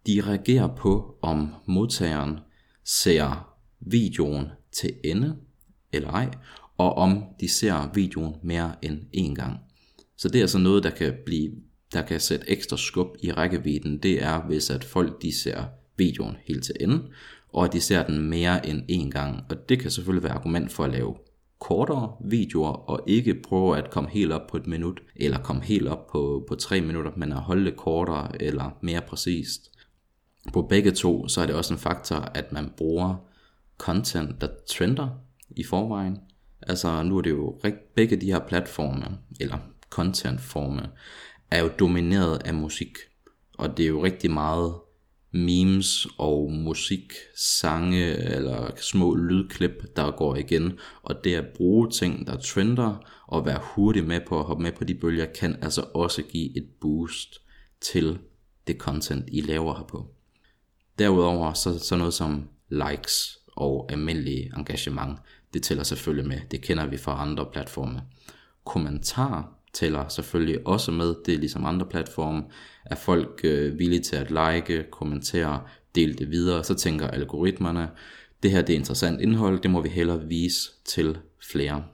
De 0.06 0.20
reagerer 0.20 0.76
på, 0.76 1.18
om 1.22 1.54
modtageren 1.66 2.38
ser 2.84 3.56
videoen 3.80 4.46
til 4.72 4.92
ende 5.04 5.36
eller 5.92 6.10
ej, 6.10 6.30
og 6.78 6.94
om 6.94 7.24
de 7.40 7.48
ser 7.48 7.90
videoen 7.94 8.36
mere 8.42 8.74
end 8.82 8.98
én 9.16 9.34
gang. 9.34 9.58
Så 10.16 10.28
det 10.28 10.38
er 10.38 10.42
altså 10.42 10.58
noget, 10.58 10.82
der 10.82 10.90
kan 10.90 11.14
blive 11.26 11.50
der 11.92 12.02
kan 12.02 12.20
sætte 12.20 12.50
ekstra 12.50 12.76
skub 12.76 13.16
i 13.22 13.32
rækkevidden, 13.32 13.98
det 13.98 14.22
er, 14.22 14.46
hvis 14.46 14.70
at 14.70 14.84
folk 14.84 15.22
de 15.22 15.32
ser 15.38 15.64
videoen 15.96 16.36
helt 16.44 16.64
til 16.64 16.74
ende, 16.80 17.02
og 17.52 17.64
at 17.64 17.72
de 17.72 17.80
ser 17.80 18.06
den 18.06 18.20
mere 18.30 18.66
end 18.66 18.82
én 18.90 19.10
gang. 19.10 19.44
Og 19.50 19.68
det 19.68 19.78
kan 19.78 19.90
selvfølgelig 19.90 20.24
være 20.24 20.32
argument 20.32 20.72
for 20.72 20.84
at 20.84 20.90
lave 20.90 21.14
kortere 21.60 22.12
videoer, 22.20 22.70
og 22.70 23.00
ikke 23.06 23.34
prøve 23.34 23.78
at 23.78 23.90
komme 23.90 24.10
helt 24.10 24.32
op 24.32 24.46
på 24.46 24.56
et 24.56 24.66
minut, 24.66 25.00
eller 25.16 25.38
komme 25.38 25.62
helt 25.62 25.88
op 25.88 26.06
på, 26.06 26.44
på 26.48 26.54
tre 26.54 26.80
minutter, 26.80 27.10
men 27.16 27.32
at 27.32 27.38
holde 27.38 27.64
det 27.64 27.76
kortere 27.76 28.42
eller 28.42 28.70
mere 28.80 29.00
præcist. 29.00 29.70
På 30.52 30.62
begge 30.62 30.90
to, 30.90 31.28
så 31.28 31.40
er 31.40 31.46
det 31.46 31.54
også 31.54 31.74
en 31.74 31.80
faktor, 31.80 32.16
at 32.16 32.52
man 32.52 32.72
bruger 32.76 33.14
content, 33.78 34.40
der 34.40 34.48
trender 34.68 35.08
i 35.50 35.64
forvejen. 35.64 36.18
Altså 36.62 37.02
nu 37.02 37.18
er 37.18 37.22
det 37.22 37.30
jo 37.30 37.60
begge 37.94 38.16
de 38.16 38.32
her 38.32 38.38
platforme, 38.38 39.18
eller 39.40 39.58
contentforme, 39.90 40.90
er 41.50 41.62
jo 41.62 41.70
domineret 41.78 42.42
af 42.44 42.54
musik. 42.54 42.96
Og 43.58 43.76
det 43.76 43.84
er 43.84 43.88
jo 43.88 44.04
rigtig 44.04 44.30
meget 44.30 44.74
memes 45.32 46.06
og 46.18 46.52
musik, 46.52 47.12
sange 47.36 48.16
eller 48.16 48.70
små 48.76 49.14
lydklip, 49.14 49.96
der 49.96 50.10
går 50.10 50.36
igen. 50.36 50.78
Og 51.02 51.24
det 51.24 51.34
at 51.34 51.46
bruge 51.56 51.90
ting, 51.90 52.26
der 52.26 52.36
trender, 52.36 53.10
og 53.26 53.46
være 53.46 53.60
hurtig 53.62 54.04
med 54.04 54.20
på 54.28 54.38
at 54.38 54.44
hoppe 54.44 54.62
med 54.62 54.72
på 54.72 54.84
de 54.84 54.94
bølger, 54.94 55.26
kan 55.26 55.56
altså 55.62 55.84
også 55.94 56.22
give 56.22 56.56
et 56.56 56.66
boost 56.80 57.40
til 57.80 58.18
det 58.66 58.76
content, 58.76 59.24
I 59.32 59.40
laver 59.40 59.76
her 59.76 59.84
på. 59.84 60.06
Derudover 60.98 61.52
så, 61.52 61.78
så 61.78 61.96
noget 61.96 62.14
som 62.14 62.48
likes 62.68 63.38
og 63.56 63.92
almindelig 63.92 64.50
engagement, 64.56 65.18
det 65.54 65.62
tæller 65.62 65.84
selvfølgelig 65.84 66.28
med. 66.28 66.40
Det 66.50 66.62
kender 66.62 66.86
vi 66.86 66.96
fra 66.96 67.22
andre 67.22 67.46
platforme. 67.52 68.02
Kommentarer 68.64 69.59
tæller 69.72 70.08
selvfølgelig 70.08 70.66
også 70.66 70.90
med. 70.92 71.14
Det 71.26 71.34
er 71.34 71.38
ligesom 71.38 71.66
andre 71.66 71.86
platforme. 71.86 72.42
Er 72.84 72.94
folk 72.94 73.40
øh, 73.44 73.78
villige 73.78 74.02
til 74.02 74.16
at 74.16 74.30
like, 74.30 74.86
kommentere, 74.90 75.62
dele 75.94 76.14
det 76.14 76.30
videre, 76.30 76.64
så 76.64 76.74
tænker 76.74 77.06
algoritmerne, 77.06 77.90
det 78.42 78.50
her 78.50 78.62
det 78.62 78.72
er 78.72 78.78
interessant 78.78 79.20
indhold, 79.20 79.60
det 79.60 79.70
må 79.70 79.80
vi 79.82 79.88
hellere 79.88 80.24
vise 80.24 80.70
til 80.84 81.18
flere. 81.50 81.84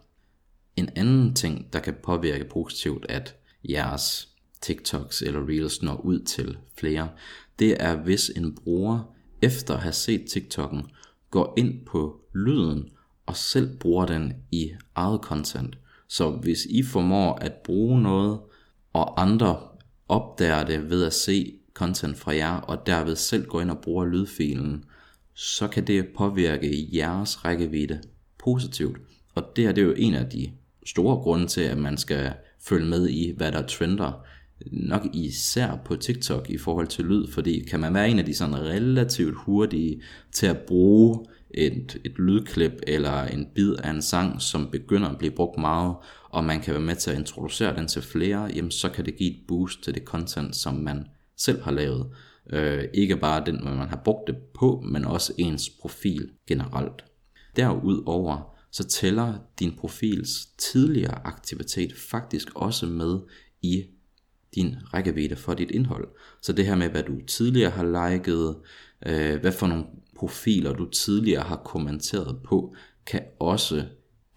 En 0.76 0.88
anden 0.96 1.34
ting, 1.34 1.72
der 1.72 1.78
kan 1.78 1.94
påvirke 2.02 2.44
positivt, 2.44 3.06
at 3.08 3.36
jeres 3.68 4.28
TikToks 4.60 5.22
eller 5.22 5.48
Reels 5.48 5.82
når 5.82 6.00
ud 6.00 6.18
til 6.18 6.56
flere, 6.78 7.08
det 7.58 7.76
er 7.82 7.96
hvis 7.96 8.28
en 8.36 8.54
bruger 8.54 9.14
efter 9.42 9.74
at 9.74 9.80
have 9.80 9.92
set 9.92 10.24
TikToken 10.30 10.82
går 11.30 11.54
ind 11.56 11.86
på 11.86 12.20
lyden 12.34 12.88
og 13.26 13.36
selv 13.36 13.78
bruger 13.78 14.06
den 14.06 14.32
i 14.52 14.72
eget 14.94 15.20
content. 15.20 15.78
Så 16.08 16.30
hvis 16.30 16.64
I 16.64 16.82
formår 16.82 17.34
at 17.34 17.52
bruge 17.52 18.02
noget, 18.02 18.40
og 18.92 19.22
andre 19.22 19.58
opdager 20.08 20.64
det 20.64 20.90
ved 20.90 21.04
at 21.04 21.12
se 21.12 21.52
content 21.74 22.18
fra 22.18 22.34
jer, 22.34 22.56
og 22.56 22.86
derved 22.86 23.16
selv 23.16 23.46
går 23.46 23.60
ind 23.60 23.70
og 23.70 23.78
bruger 23.78 24.04
lydfilen, 24.04 24.84
så 25.34 25.68
kan 25.68 25.86
det 25.86 26.06
påvirke 26.16 26.88
jeres 26.92 27.44
rækkevidde 27.44 28.00
positivt. 28.38 28.98
Og 29.34 29.44
det 29.56 29.64
her 29.64 29.72
det 29.72 29.82
er 29.82 29.86
jo 29.86 29.94
en 29.96 30.14
af 30.14 30.30
de 30.30 30.50
store 30.86 31.16
grunde 31.16 31.46
til, 31.46 31.60
at 31.60 31.78
man 31.78 31.96
skal 31.96 32.32
følge 32.60 32.86
med 32.86 33.08
i, 33.08 33.32
hvad 33.36 33.52
der 33.52 33.66
trender. 33.66 34.24
Nok 34.72 35.06
især 35.12 35.78
på 35.84 35.96
TikTok 35.96 36.50
i 36.50 36.58
forhold 36.58 36.86
til 36.86 37.04
lyd, 37.04 37.26
fordi 37.28 37.60
kan 37.60 37.80
man 37.80 37.94
være 37.94 38.08
en 38.08 38.18
af 38.18 38.24
de 38.24 38.34
sådan 38.34 38.56
relativt 38.56 39.34
hurtige 39.36 40.02
til 40.32 40.46
at 40.46 40.58
bruge 40.58 41.26
et, 41.56 42.00
et 42.04 42.18
lydklip 42.18 42.72
eller 42.86 43.22
en 43.22 43.48
bid 43.54 43.74
af 43.74 43.90
en 43.90 44.02
sang, 44.02 44.42
som 44.42 44.70
begynder 44.70 45.08
at 45.08 45.18
blive 45.18 45.30
brugt 45.30 45.58
meget, 45.58 45.96
og 46.30 46.44
man 46.44 46.60
kan 46.60 46.74
være 46.74 46.82
med 46.82 46.96
til 46.96 47.10
at 47.10 47.18
introducere 47.18 47.76
den 47.76 47.88
til 47.88 48.02
flere, 48.02 48.50
jamen 48.54 48.70
så 48.70 48.88
kan 48.88 49.04
det 49.04 49.16
give 49.16 49.30
et 49.30 49.40
boost 49.48 49.82
til 49.82 49.94
det 49.94 50.02
content, 50.02 50.56
som 50.56 50.74
man 50.74 51.06
selv 51.36 51.62
har 51.62 51.72
lavet. 51.72 52.06
Øh, 52.50 52.84
ikke 52.94 53.16
bare 53.16 53.42
den, 53.46 53.64
man 53.64 53.88
har 53.88 54.00
brugt 54.04 54.26
det 54.26 54.36
på, 54.54 54.84
men 54.88 55.04
også 55.04 55.32
ens 55.38 55.70
profil 55.80 56.30
generelt. 56.46 57.04
Derudover 57.56 58.56
så 58.70 58.84
tæller 58.84 59.34
din 59.60 59.76
profils 59.76 60.46
tidligere 60.58 61.26
aktivitet 61.26 61.94
faktisk 62.10 62.48
også 62.54 62.86
med 62.86 63.18
i 63.62 63.84
din 64.54 64.76
rækkevidde 64.94 65.36
for 65.36 65.54
dit 65.54 65.70
indhold. 65.70 66.08
Så 66.42 66.52
det 66.52 66.66
her 66.66 66.74
med, 66.74 66.88
hvad 66.88 67.02
du 67.02 67.20
tidligere 67.26 67.70
har 67.70 68.10
liket, 68.10 68.56
øh, 69.06 69.40
hvad 69.40 69.52
for 69.52 69.66
nogle 69.66 69.84
profiler, 70.18 70.72
du 70.72 70.90
tidligere 70.90 71.42
har 71.42 71.56
kommenteret 71.56 72.36
på, 72.44 72.74
kan 73.06 73.22
også 73.40 73.84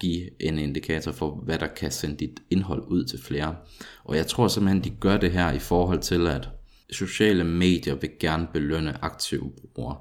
give 0.00 0.42
en 0.42 0.58
indikator 0.58 1.12
for, 1.12 1.34
hvad 1.44 1.58
der 1.58 1.66
kan 1.66 1.90
sende 1.90 2.16
dit 2.16 2.40
indhold 2.50 2.84
ud 2.88 3.04
til 3.04 3.22
flere. 3.22 3.56
Og 4.04 4.16
jeg 4.16 4.26
tror 4.26 4.48
simpelthen, 4.48 4.84
de 4.84 4.90
gør 4.90 5.16
det 5.16 5.30
her 5.30 5.52
i 5.52 5.58
forhold 5.58 6.00
til, 6.00 6.26
at 6.26 6.48
sociale 6.92 7.44
medier 7.44 7.94
vil 7.94 8.10
gerne 8.20 8.48
belønne 8.52 9.04
aktive 9.04 9.52
brugere. 9.74 9.96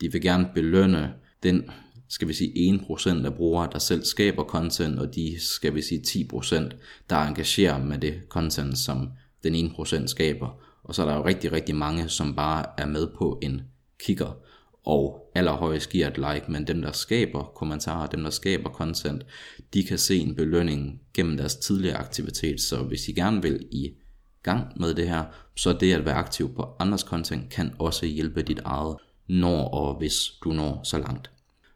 De 0.00 0.12
vil 0.12 0.20
gerne 0.20 0.50
belønne 0.54 1.14
den, 1.42 1.70
skal 2.08 2.28
vi 2.28 2.32
sige, 2.32 2.74
1% 2.74 3.26
af 3.26 3.34
brugere, 3.34 3.68
der 3.72 3.78
selv 3.78 4.04
skaber 4.04 4.44
content, 4.44 4.98
og 4.98 5.14
de, 5.14 5.36
skal 5.40 5.74
vi 5.74 5.82
sige, 5.82 6.28
10%, 6.32 6.70
der 7.10 7.16
engagerer 7.16 7.84
med 7.84 7.98
det 7.98 8.20
content, 8.28 8.78
som 8.78 9.08
den 9.42 9.54
1% 9.54 10.06
skaber. 10.06 10.48
Og 10.84 10.94
så 10.94 11.02
er 11.02 11.06
der 11.06 11.16
jo 11.16 11.24
rigtig, 11.24 11.52
rigtig 11.52 11.76
mange, 11.76 12.08
som 12.08 12.36
bare 12.36 12.64
er 12.78 12.86
med 12.86 13.06
på 13.18 13.38
en 13.42 13.62
kigger 14.00 14.36
og 14.84 15.30
allerhøjst 15.34 15.90
giver 15.90 16.06
et 16.06 16.16
like, 16.16 16.52
men 16.52 16.66
dem 16.66 16.82
der 16.82 16.92
skaber 16.92 17.42
kommentarer, 17.42 18.06
dem 18.06 18.22
der 18.22 18.30
skaber 18.30 18.70
content, 18.70 19.26
de 19.74 19.84
kan 19.84 19.98
se 19.98 20.16
en 20.18 20.34
belønning 20.34 21.00
gennem 21.14 21.36
deres 21.36 21.56
tidligere 21.56 21.96
aktivitet, 21.96 22.60
så 22.60 22.82
hvis 22.82 23.08
I 23.08 23.12
gerne 23.12 23.42
vil 23.42 23.66
i 23.70 23.94
gang 24.42 24.80
med 24.80 24.94
det 24.94 25.08
her, 25.08 25.24
så 25.56 25.72
det 25.72 25.92
at 25.92 26.04
være 26.04 26.14
aktiv 26.14 26.54
på 26.54 26.66
andres 26.78 27.00
content 27.00 27.50
kan 27.50 27.74
også 27.78 28.06
hjælpe 28.06 28.42
dit 28.42 28.60
eget, 28.64 28.96
når 29.28 29.68
og 29.68 29.98
hvis 29.98 30.14
du 30.44 30.52
når 30.52 30.80
så 30.84 30.98
langt. 30.98 31.30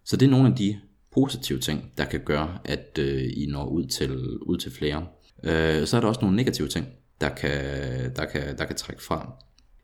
Så 0.05 0.17
det 0.17 0.27
er 0.27 0.31
nogle 0.31 0.49
af 0.49 0.57
de 0.57 0.81
positive 1.15 1.59
ting, 1.59 1.93
der 1.99 2.05
kan 2.05 2.21
gøre, 2.21 2.59
at 2.65 2.99
øh, 2.99 3.23
I 3.37 3.47
når 3.47 3.67
ud 3.67 3.85
til, 3.87 4.39
ud 4.39 4.57
til 4.57 4.73
flere. 4.73 5.07
Øh, 5.45 5.87
så 5.87 5.97
er 5.97 6.01
der 6.01 6.09
også 6.09 6.21
nogle 6.21 6.37
negative 6.37 6.69
ting, 6.69 6.87
der 7.21 7.29
kan, 7.29 7.61
der 8.17 8.25
kan, 8.25 8.59
der 8.59 8.65
kan 8.65 8.77
trække 8.77 9.03
fra. 9.03 9.33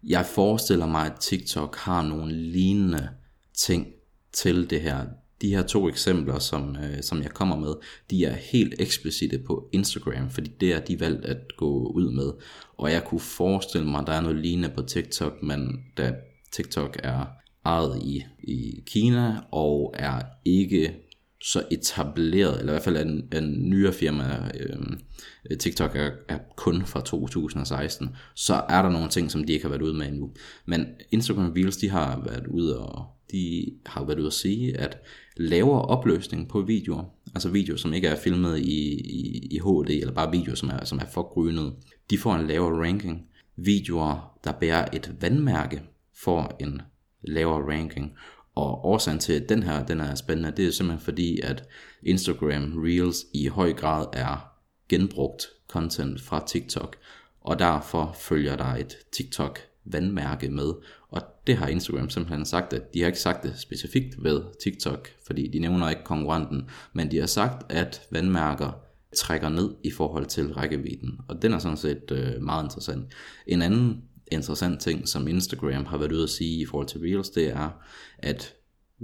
Jeg 0.04 0.26
forestiller 0.26 0.87
mig, 0.87 1.07
at 1.07 1.21
TikTok 1.21 1.76
har 1.76 2.02
nogle 2.02 2.33
lignende 2.33 3.09
ting 3.54 3.87
til 4.33 4.71
det 4.71 4.80
her. 4.80 5.07
De 5.42 5.49
her 5.49 5.62
to 5.62 5.88
eksempler, 5.88 6.38
som, 6.38 6.76
øh, 6.76 7.02
som 7.02 7.23
jeg 7.23 7.30
kommer 7.30 7.57
med, 7.57 7.75
de 8.11 8.25
er 8.25 8.35
helt 8.35 8.75
eksplicite 8.78 9.38
på 9.38 9.69
Instagram, 9.73 10.30
fordi 10.30 10.50
det 10.61 10.73
er 10.73 10.80
de 10.80 11.00
valgt 11.00 11.25
at 11.25 11.57
gå 11.57 11.87
ud 11.87 12.11
med. 12.11 12.33
Og 12.78 12.92
jeg 12.92 13.04
kunne 13.04 13.21
forestille 13.21 13.87
mig, 13.87 14.00
at 14.00 14.07
der 14.07 14.12
er 14.12 14.21
noget 14.21 14.38
lignende 14.38 14.75
på 14.76 14.83
TikTok, 14.83 15.42
men 15.42 15.85
da 15.97 16.14
TikTok 16.52 17.00
er 17.02 17.26
ejet 17.64 18.02
i, 18.02 18.25
i 18.42 18.83
Kina 18.87 19.37
og 19.50 19.95
er 19.99 20.23
ikke 20.45 20.95
så 21.42 21.62
etableret, 21.70 22.61
eller 22.61 22.73
i 22.73 22.75
hvert 22.75 22.82
fald 22.82 22.97
en, 22.97 23.28
en 23.32 23.70
nyere 23.70 23.92
firma, 23.92 24.50
øh, 24.61 25.59
TikTok 25.59 25.97
er, 25.97 26.11
er 26.28 26.38
kun 26.56 26.87
fra 26.87 27.00
2016, 27.00 28.09
så 28.35 28.54
er 28.68 28.82
der 28.82 28.90
nogle 28.90 29.09
ting, 29.09 29.30
som 29.30 29.44
de 29.44 29.52
ikke 29.52 29.64
har 29.64 29.70
været 29.70 29.82
ude 29.82 29.94
med 29.94 30.06
endnu. 30.06 30.30
Men 30.66 30.87
Instagram 31.11 31.52
Reels, 31.56 31.76
de 31.76 31.90
har 31.90 32.23
været 32.25 32.47
ude 32.47 32.78
og 32.78 33.06
de 33.32 33.73
har 33.87 34.04
været 34.04 34.18
ude 34.18 34.26
at 34.26 34.32
sige, 34.32 34.76
at 34.76 34.99
lavere 35.37 35.82
opløsning 35.82 36.49
på 36.49 36.61
videoer, 36.61 37.04
altså 37.35 37.49
videoer, 37.49 37.76
som 37.76 37.94
ikke 37.94 38.09
er 38.09 38.16
filmet 38.16 38.59
i, 38.59 39.00
i, 39.00 39.49
i 39.50 39.59
HD, 39.59 39.90
eller 39.90 40.12
bare 40.12 40.30
videoer, 40.30 40.54
som 40.54 40.68
er, 40.68 40.85
som 40.85 40.99
er 40.99 41.06
for 41.06 41.32
grynet, 41.32 41.73
de 42.11 42.18
får 42.18 42.35
en 42.35 42.47
lavere 42.47 42.87
ranking. 42.87 43.26
Videoer, 43.56 44.38
der 44.44 44.52
bærer 44.52 44.88
et 44.92 45.16
vandmærke, 45.20 45.82
får 46.16 46.56
en 46.61 46.82
lavere 47.23 47.76
ranking. 47.76 48.12
Og 48.61 48.85
årsagen 48.85 49.19
til, 49.19 49.33
at 49.33 49.49
den 49.49 49.62
her 49.62 49.87
den 49.87 50.00
er 50.00 50.14
spændende, 50.14 50.52
det 50.57 50.67
er 50.67 50.71
simpelthen 50.71 51.05
fordi, 51.05 51.40
at 51.40 51.64
Instagram 52.02 52.73
Reels 52.76 53.26
i 53.35 53.47
høj 53.47 53.73
grad 53.73 54.07
er 54.12 54.52
genbrugt 54.88 55.47
content 55.69 56.21
fra 56.21 56.45
TikTok, 56.47 56.97
og 57.40 57.59
derfor 57.59 58.17
følger 58.19 58.57
der 58.57 58.64
et 58.64 58.97
TikTok 59.12 59.59
vandmærke 59.85 60.49
med, 60.49 60.73
og 61.09 61.23
det 61.47 61.57
har 61.57 61.67
Instagram 61.67 62.11
simpelthen 62.11 62.47
sagt, 62.47 62.73
at 62.73 62.95
de 62.95 63.00
har 63.00 63.07
ikke 63.07 63.21
sagt 63.21 63.43
det 63.43 63.55
specifikt 63.59 64.25
ved 64.25 64.43
TikTok, 64.62 65.09
fordi 65.26 65.49
de 65.49 65.59
nævner 65.59 65.90
ikke 65.90 66.05
konkurrenten, 66.05 66.69
men 66.93 67.11
de 67.11 67.19
har 67.19 67.26
sagt, 67.26 67.73
at 67.73 68.02
vandmærker 68.11 68.73
trækker 69.17 69.49
ned 69.49 69.71
i 69.85 69.90
forhold 69.90 70.26
til 70.26 70.52
rækkevidden, 70.52 71.21
og 71.29 71.43
den 71.43 71.52
er 71.52 71.59
sådan 71.59 71.76
set 71.76 72.11
øh, 72.11 72.43
meget 72.43 72.64
interessant. 72.64 73.05
En 73.47 73.62
anden 73.62 74.02
interessant 74.31 74.81
ting, 74.81 75.09
som 75.09 75.29
Instagram 75.29 75.87
har 75.87 75.99
været 75.99 76.13
ude 76.13 76.23
at 76.23 76.31
sige 76.31 76.61
i 76.61 76.67
forhold 76.67 76.89
til 76.89 77.01
Reels, 77.01 77.31
det 77.31 77.49
er, 77.49 77.71
at 78.19 78.55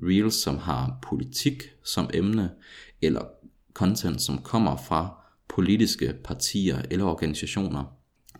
Reels, 0.02 0.34
som 0.34 0.58
har 0.58 0.98
politik 1.02 1.62
som 1.84 2.10
emne, 2.14 2.50
eller 3.02 3.22
content, 3.74 4.22
som 4.22 4.38
kommer 4.38 4.76
fra 4.76 5.26
politiske 5.48 6.14
partier 6.24 6.82
eller 6.90 7.04
organisationer, 7.04 7.84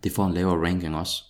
det 0.04 0.12
får 0.12 0.26
en 0.26 0.34
lavere 0.34 0.66
ranking 0.66 0.96
også. 0.96 1.24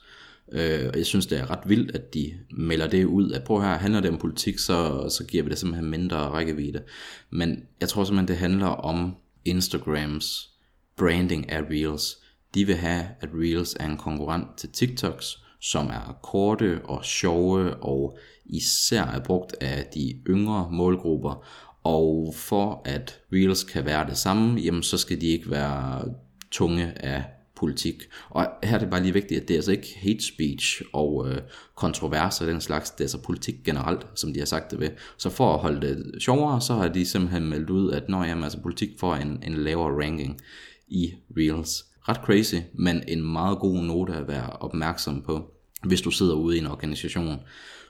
Øh, 0.52 0.88
og 0.92 0.98
jeg 0.98 1.06
synes, 1.06 1.26
det 1.26 1.38
er 1.38 1.50
ret 1.50 1.68
vildt, 1.68 1.94
at 1.94 2.14
de 2.14 2.38
melder 2.50 2.86
det 2.86 3.04
ud, 3.04 3.32
at 3.32 3.44
prøv 3.44 3.62
her, 3.62 3.78
handler 3.78 4.00
det 4.00 4.10
om 4.10 4.18
politik, 4.18 4.58
så, 4.58 5.08
så 5.08 5.24
giver 5.24 5.42
vi 5.42 5.50
det 5.50 5.58
simpelthen 5.58 5.90
mindre 5.90 6.16
rækkevidde. 6.16 6.82
Men 7.30 7.62
jeg 7.80 7.88
tror 7.88 8.04
simpelthen, 8.04 8.28
det 8.28 8.36
handler 8.36 8.66
om 8.66 9.16
Instagrams 9.44 10.50
branding 10.96 11.50
af 11.50 11.62
Reels. 11.62 12.16
De 12.54 12.64
vil 12.64 12.76
have, 12.76 13.06
at 13.20 13.28
Reels 13.34 13.76
er 13.80 13.86
en 13.86 13.96
konkurrent 13.96 14.56
til 14.56 14.72
TikToks, 14.72 15.38
som 15.60 15.86
er 15.86 16.18
korte 16.22 16.80
og 16.84 17.04
sjove 17.04 17.74
og 17.74 18.18
især 18.44 19.04
er 19.04 19.20
brugt 19.20 19.56
af 19.60 19.86
de 19.94 20.20
yngre 20.28 20.68
målgrupper. 20.70 21.46
Og 21.84 22.34
for 22.36 22.82
at 22.84 23.20
Reels 23.32 23.64
kan 23.64 23.84
være 23.84 24.06
det 24.06 24.16
samme, 24.16 24.60
jamen 24.60 24.82
så 24.82 24.98
skal 24.98 25.20
de 25.20 25.26
ikke 25.26 25.50
være 25.50 26.04
tunge 26.50 26.92
af 26.96 27.24
politik. 27.56 28.02
Og 28.30 28.46
her 28.62 28.74
er 28.74 28.78
det 28.78 28.90
bare 28.90 29.02
lige 29.02 29.12
vigtigt, 29.12 29.40
at 29.40 29.48
det 29.48 29.54
er 29.54 29.58
altså 29.58 29.72
ikke 29.72 29.98
hate 30.02 30.24
speech 30.24 30.82
og 30.92 31.28
øh, 31.28 31.38
kontroverser 31.74 32.44
og 32.44 32.52
den 32.52 32.60
slags, 32.60 32.90
det 32.90 33.00
er 33.00 33.04
altså 33.04 33.22
politik 33.22 33.54
generelt, 33.64 34.06
som 34.14 34.32
de 34.32 34.38
har 34.38 34.46
sagt 34.46 34.70
det 34.70 34.80
ved. 34.80 34.90
Så 35.16 35.30
for 35.30 35.54
at 35.54 35.60
holde 35.60 35.80
det 35.80 36.22
sjovere, 36.22 36.60
så 36.60 36.74
har 36.74 36.88
de 36.88 37.06
simpelthen 37.06 37.46
meldt 37.46 37.70
ud, 37.70 37.92
at 37.92 38.08
når 38.08 38.24
jamen, 38.24 38.44
altså 38.44 38.60
politik 38.60 38.90
får 38.98 39.14
en, 39.14 39.42
en 39.46 39.54
lavere 39.54 40.04
ranking 40.04 40.40
i 40.88 41.14
Reels. 41.36 41.84
Ret 42.08 42.16
crazy, 42.16 42.54
men 42.74 43.02
en 43.08 43.22
meget 43.22 43.58
god 43.58 43.82
note 43.82 44.12
at 44.14 44.28
være 44.28 44.50
opmærksom 44.50 45.22
på, 45.22 45.50
hvis 45.82 46.00
du 46.00 46.10
sidder 46.10 46.34
ude 46.34 46.56
i 46.56 46.58
en 46.58 46.66
organisation, 46.66 47.36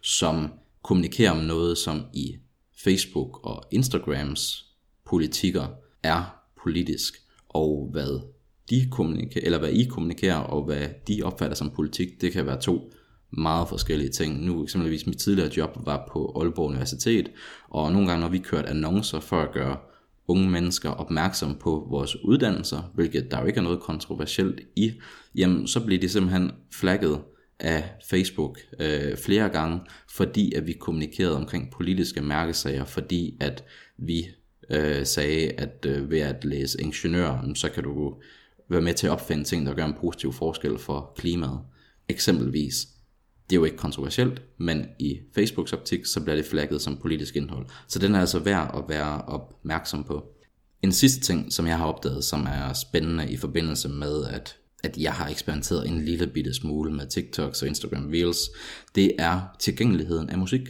som 0.02 0.52
kommunikerer 0.82 1.30
om 1.30 1.36
noget, 1.36 1.78
som 1.78 2.02
i 2.12 2.36
Facebook 2.84 3.46
og 3.46 3.64
Instagrams 3.70 4.64
politikker 5.06 5.66
er 6.02 6.42
politisk, 6.62 7.14
og 7.48 7.88
hvad 7.92 8.20
de 8.70 8.88
kommunikerer, 8.90 9.44
eller 9.44 9.58
hvad 9.58 9.70
I 9.70 9.84
kommunikerer, 9.84 10.36
og 10.38 10.64
hvad 10.64 10.88
de 11.08 11.22
opfatter 11.22 11.56
som 11.56 11.70
politik, 11.70 12.20
det 12.20 12.32
kan 12.32 12.46
være 12.46 12.60
to 12.60 12.92
meget 13.30 13.68
forskellige 13.68 14.10
ting. 14.10 14.44
Nu 14.44 14.62
eksempelvis 14.62 15.06
mit 15.06 15.18
tidligere 15.18 15.50
job 15.56 15.86
var 15.86 16.08
på 16.12 16.32
Aalborg 16.40 16.68
Universitet, 16.68 17.30
og 17.68 17.92
nogle 17.92 18.08
gange 18.08 18.20
når 18.20 18.28
vi 18.28 18.38
kørte 18.38 18.68
annoncer 18.68 19.20
for 19.20 19.40
at 19.40 19.52
gøre 19.52 19.76
unge 20.28 20.50
mennesker 20.50 20.90
opmærksom 20.90 21.54
på 21.60 21.86
vores 21.90 22.16
uddannelser, 22.24 22.90
hvilket 22.94 23.30
der 23.30 23.40
jo 23.40 23.46
ikke 23.46 23.58
er 23.58 23.62
noget 23.62 23.80
kontroversielt 23.80 24.60
i, 24.76 24.92
jamen 25.34 25.66
så 25.66 25.84
bliver 25.84 26.00
de 26.00 26.08
simpelthen 26.08 26.50
flagget 26.72 27.18
af 27.60 27.84
Facebook 28.10 28.58
øh, 28.80 29.16
flere 29.16 29.48
gange, 29.48 29.80
fordi 30.10 30.54
at 30.54 30.66
vi 30.66 30.72
kommunikerede 30.72 31.36
omkring 31.36 31.70
politiske 31.70 32.20
mærkesager, 32.20 32.84
fordi 32.84 33.36
at 33.40 33.64
vi 33.98 34.26
øh, 34.70 35.06
sagde, 35.06 35.50
at 35.50 35.86
øh, 35.88 36.10
ved 36.10 36.20
at 36.20 36.44
læse 36.44 36.80
ingeniør, 36.80 37.52
så 37.54 37.68
kan 37.68 37.82
du 37.82 38.14
være 38.68 38.82
med 38.82 38.94
til 38.94 39.06
at 39.06 39.10
opfinde 39.12 39.44
ting, 39.44 39.66
der 39.66 39.74
gør 39.74 39.84
en 39.84 39.96
positiv 40.00 40.32
forskel 40.32 40.78
for 40.78 41.12
klimaet. 41.16 41.60
Eksempelvis. 42.08 42.88
Det 43.50 43.56
er 43.56 43.60
jo 43.60 43.64
ikke 43.64 43.76
kontroversielt, 43.76 44.42
men 44.58 44.86
i 44.98 45.18
Facebooks 45.34 45.72
optik, 45.72 46.06
så 46.06 46.20
bliver 46.20 46.36
det 46.36 46.44
flagget 46.44 46.82
som 46.82 46.96
politisk 46.96 47.36
indhold. 47.36 47.66
Så 47.88 47.98
den 47.98 48.14
er 48.14 48.20
altså 48.20 48.38
værd 48.38 48.74
at 48.76 48.84
være 48.88 49.22
opmærksom 49.22 50.04
på. 50.04 50.24
En 50.82 50.92
sidste 50.92 51.20
ting, 51.20 51.52
som 51.52 51.66
jeg 51.66 51.78
har 51.78 51.86
opdaget, 51.86 52.24
som 52.24 52.46
er 52.46 52.72
spændende 52.72 53.30
i 53.30 53.36
forbindelse 53.36 53.88
med, 53.88 54.24
at 54.24 54.56
at 54.86 54.98
jeg 54.98 55.12
har 55.12 55.28
eksperimenteret 55.28 55.88
en 55.88 56.04
lille 56.04 56.26
bitte 56.26 56.54
smule 56.54 56.92
med 56.92 57.06
TikToks 57.06 57.62
og 57.62 57.68
Instagram 57.68 58.10
Reels, 58.12 58.38
det 58.94 59.12
er 59.18 59.40
tilgængeligheden 59.58 60.30
af 60.30 60.38
musik. 60.38 60.60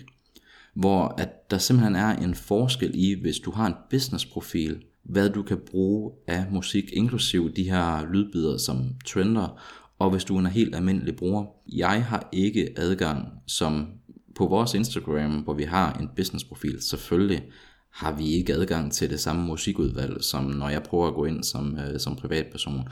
Hvor 0.75 1.15
at 1.19 1.51
der 1.51 1.59
simpelthen 1.59 1.97
er 1.97 2.17
en 2.17 2.35
forskel 2.35 2.91
i, 2.95 3.21
hvis 3.21 3.39
du 3.39 3.51
har 3.51 3.67
en 3.67 3.75
businessprofil, 3.91 4.83
hvad 5.03 5.31
du 5.31 5.43
kan 5.43 5.59
bruge 5.71 6.13
af 6.27 6.47
musik, 6.53 6.85
inklusive 6.93 7.51
de 7.57 7.71
her 7.71 8.13
lydbider, 8.13 8.59
som 8.59 8.95
trender, 9.07 9.63
og 9.99 10.11
hvis 10.11 10.25
du 10.25 10.37
er 10.37 10.41
en 10.41 10.47
helt 10.47 10.75
almindelig 10.75 11.17
bruger. 11.17 11.45
Jeg 11.73 12.05
har 12.05 12.29
ikke 12.33 12.75
adgang 12.77 13.29
som 13.47 13.89
på 14.35 14.47
vores 14.47 14.75
Instagram, 14.75 15.33
hvor 15.33 15.55
vi 15.55 15.65
har 15.65 15.93
en 15.93 16.11
businessprofil, 16.17 16.83
selvfølgelig 16.83 17.43
har 17.91 18.13
vi 18.13 18.33
ikke 18.33 18.55
adgang 18.55 18.93
til 18.93 19.11
det 19.11 19.21
samme 19.21 19.47
musikudvalg, 19.47 20.25
som 20.25 20.45
når 20.45 20.69
jeg 20.69 20.83
prøver 20.83 21.09
at 21.09 21.15
gå 21.15 21.25
ind 21.25 21.45
som, 21.45 21.79
øh, 21.79 22.01
som 22.01 22.17
privatperson. 22.17 22.89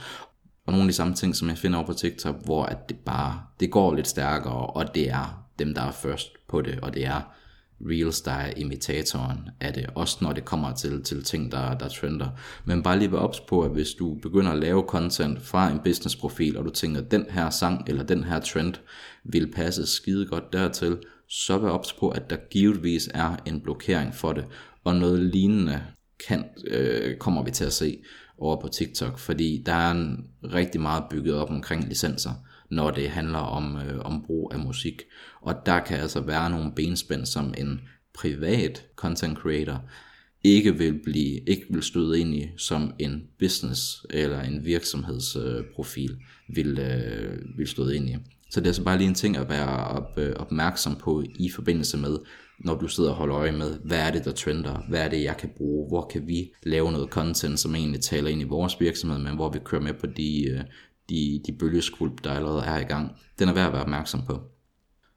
Og 0.67 0.73
nogle 0.73 0.83
af 0.83 0.89
de 0.89 0.93
samme 0.93 1.15
ting, 1.15 1.37
som 1.37 1.49
jeg 1.49 1.59
finder 1.59 1.79
over 1.79 1.87
på 1.87 1.93
TikTok, 1.93 2.45
hvor 2.45 2.65
at 2.65 2.89
det 2.89 2.97
bare, 2.97 3.43
det 3.61 3.71
går 3.71 3.95
lidt 3.95 4.09
stærkere, 4.09 4.67
og 4.67 4.95
det 4.95 5.11
er 5.11 5.47
dem, 5.59 5.75
der 5.75 5.83
er 5.83 5.93
først 5.93 6.29
på 6.49 6.63
det, 6.63 6.81
og 6.81 6.95
det 6.95 7.07
er 7.07 7.35
Reels, 7.91 8.21
der 8.21 8.33
er 8.33 8.53
imitatoren 8.57 9.39
af 9.61 9.73
det, 9.73 9.87
også 9.95 10.19
når 10.21 10.33
det 10.33 10.45
kommer 10.45 10.75
til, 10.75 11.03
til 11.03 11.25
ting, 11.25 11.53
der, 11.53 11.79
der 11.79 11.89
trender. 11.89 12.29
Men 12.65 12.83
bare 12.83 12.99
lige 12.99 13.13
være 13.13 13.21
ops 13.21 13.41
på, 13.41 13.63
at 13.63 13.71
hvis 13.71 13.91
du 13.99 14.15
begynder 14.15 14.53
at 14.53 14.59
lave 14.59 14.83
content 14.83 15.43
fra 15.43 15.71
en 15.71 15.81
business 15.85 16.17
profil, 16.17 16.57
og 16.57 16.65
du 16.65 16.71
tænker, 16.71 17.01
at 17.01 17.11
den 17.11 17.27
her 17.31 17.51
sang 17.51 17.89
eller 17.89 18.03
den 18.03 18.25
her 18.25 18.41
trend 18.41 18.75
vil 19.25 19.53
passe 19.53 19.87
skide 19.87 20.27
godt 20.27 20.53
dertil, 20.53 20.99
så 21.29 21.59
vær 21.59 21.69
ops 21.69 21.93
på, 21.93 22.09
at 22.09 22.31
der 22.31 22.37
givetvis 22.51 23.09
er 23.15 23.37
en 23.47 23.61
blokering 23.61 24.15
for 24.15 24.33
det, 24.33 24.45
og 24.85 24.97
noget 24.97 25.21
lignende 25.21 25.83
kan, 26.29 26.45
øh, 26.67 27.17
kommer 27.17 27.45
vi 27.45 27.51
til 27.51 27.65
at 27.65 27.73
se 27.73 27.99
over 28.39 28.61
på 28.61 28.69
TikTok, 28.69 29.19
fordi 29.19 29.63
der 29.67 29.73
er 29.73 29.91
en 29.91 30.27
rigtig 30.45 30.81
meget 30.81 31.05
bygget 31.11 31.35
op 31.35 31.51
omkring 31.51 31.89
licenser, 31.89 32.31
når 32.71 32.91
det 32.91 33.09
handler 33.09 33.39
om, 33.39 33.77
øh, 33.77 33.99
om 33.99 34.23
brug 34.27 34.51
af 34.55 34.59
musik. 34.59 35.03
Og 35.41 35.55
der 35.67 35.81
kan 35.81 35.99
altså 35.99 36.21
være 36.21 36.51
nogle 36.51 36.73
benspænd, 36.77 37.27
som 37.27 37.55
en 37.59 37.81
privat 38.15 38.85
content 38.97 39.39
creator 39.39 39.85
ikke 40.45 40.79
vil 40.79 41.01
blive 41.05 41.41
ikke 41.47 41.67
vil 41.71 41.83
støde 41.83 42.21
ind 42.21 42.35
i, 42.35 42.49
som 42.57 42.95
en 42.99 43.23
business 43.39 44.07
eller 44.11 44.43
en 44.43 44.65
virksomhedsprofil 44.65 46.11
øh, 46.11 46.57
vil, 46.57 46.79
øh, 46.79 47.59
vil 47.59 47.67
støde 47.67 47.97
ind 47.97 48.11
i. 48.11 48.17
Så 48.51 48.61
det 48.61 48.67
er 48.67 48.71
altså 48.71 48.85
bare 48.85 48.99
lige 48.99 49.09
en 49.09 49.15
ting 49.15 49.37
at 49.37 49.49
være 49.49 49.87
op, 49.87 50.19
øh, 50.19 50.33
opmærksom 50.37 50.97
på 50.97 51.23
i 51.39 51.51
forbindelse 51.51 51.97
med, 51.97 52.17
når 52.59 52.75
du 52.75 52.89
sidder 52.89 53.11
og 53.11 53.17
holder 53.17 53.37
øje 53.37 53.53
med, 53.53 53.79
hvad 53.85 53.99
er 53.99 54.11
det, 54.11 54.25
der 54.25 54.33
trender, 54.33 54.83
hvad 54.89 55.01
er 55.01 55.09
det, 55.09 55.23
jeg 55.23 55.37
kan 55.37 55.51
bruge, 55.57 55.89
hvor 55.89 56.11
kan 56.13 56.27
vi 56.27 56.53
lave 56.63 56.93
noget 56.93 57.11
content, 57.11 57.61
som 57.61 57.75
egentlig 57.75 58.01
taler 58.01 58.31
ind 58.31 58.41
i 58.41 58.45
vores 58.45 58.81
virksomhed, 58.81 59.19
men 59.19 59.35
hvor 59.35 59.51
vi 59.51 59.59
kører 59.65 59.83
med 59.83 59.95
på 59.95 60.07
de, 60.07 60.49
øh, 60.51 60.61
de, 61.09 61.43
de 61.47 61.53
bølgeskvulp, 61.53 62.25
der 62.25 62.33
allerede 62.33 62.63
er 62.63 62.79
i 62.79 62.85
gang. 62.85 63.13
Den 63.39 63.49
er 63.49 63.53
værd 63.53 63.67
at 63.67 63.73
være 63.73 63.83
opmærksom 63.83 64.23
på. 64.27 64.41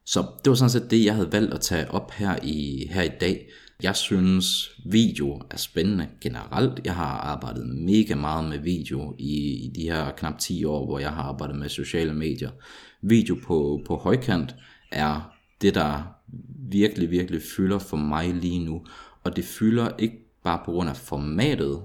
Så 0.06 0.26
det 0.43 0.50
var 0.50 0.56
sådan 0.56 0.69
set 0.69 0.91
det, 0.91 1.06
jeg 1.06 1.15
havde 1.15 1.32
valgt 1.32 1.54
at 1.54 1.62
tage 1.62 1.91
op 1.91 2.12
her 2.12 2.39
i, 2.43 2.88
her 2.91 3.02
i 3.02 3.12
dag. 3.21 3.50
Jeg 3.84 3.95
synes, 3.95 4.71
video 4.86 5.41
er 5.52 5.58
spændende 5.58 6.08
generelt. 6.21 6.82
Jeg 6.86 6.95
har 6.95 7.17
arbejdet 7.17 7.67
mega 7.67 8.15
meget 8.15 8.50
med 8.50 8.58
video 8.58 9.15
i, 9.19 9.65
i 9.65 9.71
de 9.76 9.82
her 9.82 10.12
knap 10.12 10.39
10 10.39 10.65
år, 10.65 10.86
hvor 10.86 11.00
jeg 11.00 11.12
har 11.12 11.23
arbejdet 11.23 11.56
med 11.56 11.69
sociale 11.69 12.13
medier. 12.13 12.52
Video 13.02 13.38
på, 13.43 13.82
på 13.86 13.95
højkant 13.95 14.56
er 14.91 15.34
det, 15.62 15.76
der 15.76 16.04
virkelig, 16.69 17.12
virkelig 17.12 17.41
fylder 17.58 17.80
for 17.80 17.97
mig 17.97 18.34
lige 18.34 18.65
nu. 18.65 18.86
Og 19.23 19.36
det 19.36 19.45
fylder 19.45 19.89
ikke 20.00 20.17
bare 20.43 20.62
på 20.65 20.71
grund 20.71 20.89
af 20.89 20.97
formatet, 20.97 21.82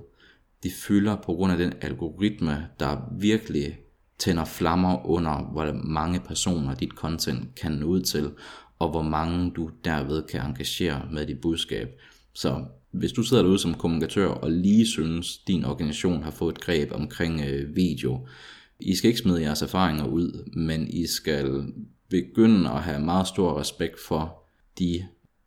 det 0.63 0.73
fylder 0.73 1.17
på 1.17 1.35
grund 1.35 1.53
af 1.53 1.59
den 1.59 1.73
algoritme, 1.81 2.69
der 2.81 3.15
virkelig 3.19 3.79
tænder 4.23 4.45
flammer 4.45 5.07
under, 5.07 5.51
hvor 5.53 5.73
mange 5.85 6.21
personer 6.21 6.75
dit 6.75 6.91
content 6.91 7.55
kan 7.55 7.73
nå 7.73 7.87
ud 7.87 8.01
til, 8.01 8.31
og 8.79 8.91
hvor 8.91 9.03
mange 9.03 9.51
du 9.51 9.71
derved 9.85 10.23
kan 10.23 10.41
engagere 10.41 11.09
med 11.13 11.27
dit 11.27 11.41
budskab. 11.41 11.89
Så 12.35 12.65
hvis 12.91 13.13
du 13.13 13.23
sidder 13.23 13.43
derude 13.43 13.59
som 13.59 13.75
kommunikatør 13.75 14.27
og 14.27 14.51
lige 14.51 14.87
synes, 14.87 15.39
din 15.39 15.65
organisation 15.65 16.23
har 16.23 16.31
fået 16.31 16.55
et 16.55 16.61
greb 16.61 16.93
omkring 16.93 17.41
øh, 17.41 17.77
video, 17.77 18.27
I 18.81 18.95
skal 18.95 19.09
ikke 19.09 19.21
smide 19.21 19.43
jeres 19.43 19.63
erfaringer 19.63 20.07
ud, 20.07 20.51
men 20.53 20.89
I 20.89 21.07
skal 21.07 21.73
begynde 22.11 22.71
at 22.71 22.83
have 22.83 23.01
meget 23.01 23.27
stor 23.27 23.61
respekt 23.61 24.01
for 24.09 24.43
de 24.79 25.07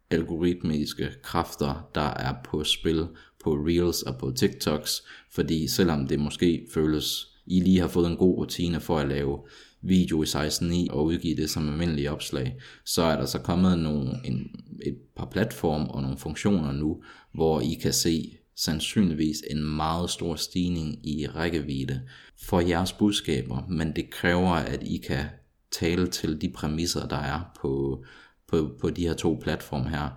algoritmiske 0.10 1.10
kræfter, 1.24 1.90
der 1.96 2.10
er 2.10 2.34
på 2.46 2.64
spil 2.64 3.08
på 3.44 3.54
Reels 3.54 4.02
og 4.02 4.18
på 4.18 4.32
TikToks, 4.32 5.04
fordi 5.32 5.68
selvom 5.68 6.08
det 6.08 6.20
måske 6.20 6.68
føles, 6.74 7.35
i 7.47 7.60
lige 7.60 7.79
har 7.79 7.88
fået 7.88 8.08
en 8.08 8.17
god 8.17 8.38
rutine 8.38 8.79
for 8.79 8.99
at 8.99 9.08
lave 9.08 9.39
video 9.81 10.23
i 10.23 10.25
16.9 10.25 10.93
og 10.93 11.05
udgive 11.05 11.36
det 11.36 11.49
som 11.49 11.69
almindelige 11.69 12.12
opslag, 12.12 12.55
så 12.86 13.01
er 13.01 13.17
der 13.17 13.25
så 13.25 13.39
kommet 13.39 13.79
nogle, 13.79 14.10
en, 14.23 14.65
et 14.86 14.97
par 15.15 15.25
platform 15.25 15.89
og 15.89 16.01
nogle 16.01 16.17
funktioner 16.17 16.71
nu, 16.71 17.03
hvor 17.34 17.62
I 17.62 17.73
kan 17.81 17.93
se 17.93 18.38
sandsynligvis 18.55 19.38
en 19.51 19.63
meget 19.63 20.10
stor 20.10 20.36
stigning 20.36 21.08
i 21.08 21.27
rækkevidde 21.27 22.01
for 22.41 22.60
jeres 22.60 22.93
budskaber, 22.93 23.67
men 23.69 23.95
det 23.95 24.10
kræver, 24.10 24.49
at 24.49 24.84
I 24.84 24.97
kan 24.97 25.25
tale 25.71 26.08
til 26.08 26.41
de 26.41 26.49
præmisser, 26.49 27.08
der 27.08 27.17
er 27.17 27.39
på, 27.62 28.03
på, 28.47 28.69
på 28.81 28.89
de 28.89 29.08
her 29.08 29.13
to 29.13 29.39
platforme 29.41 29.89
her. 29.89 30.10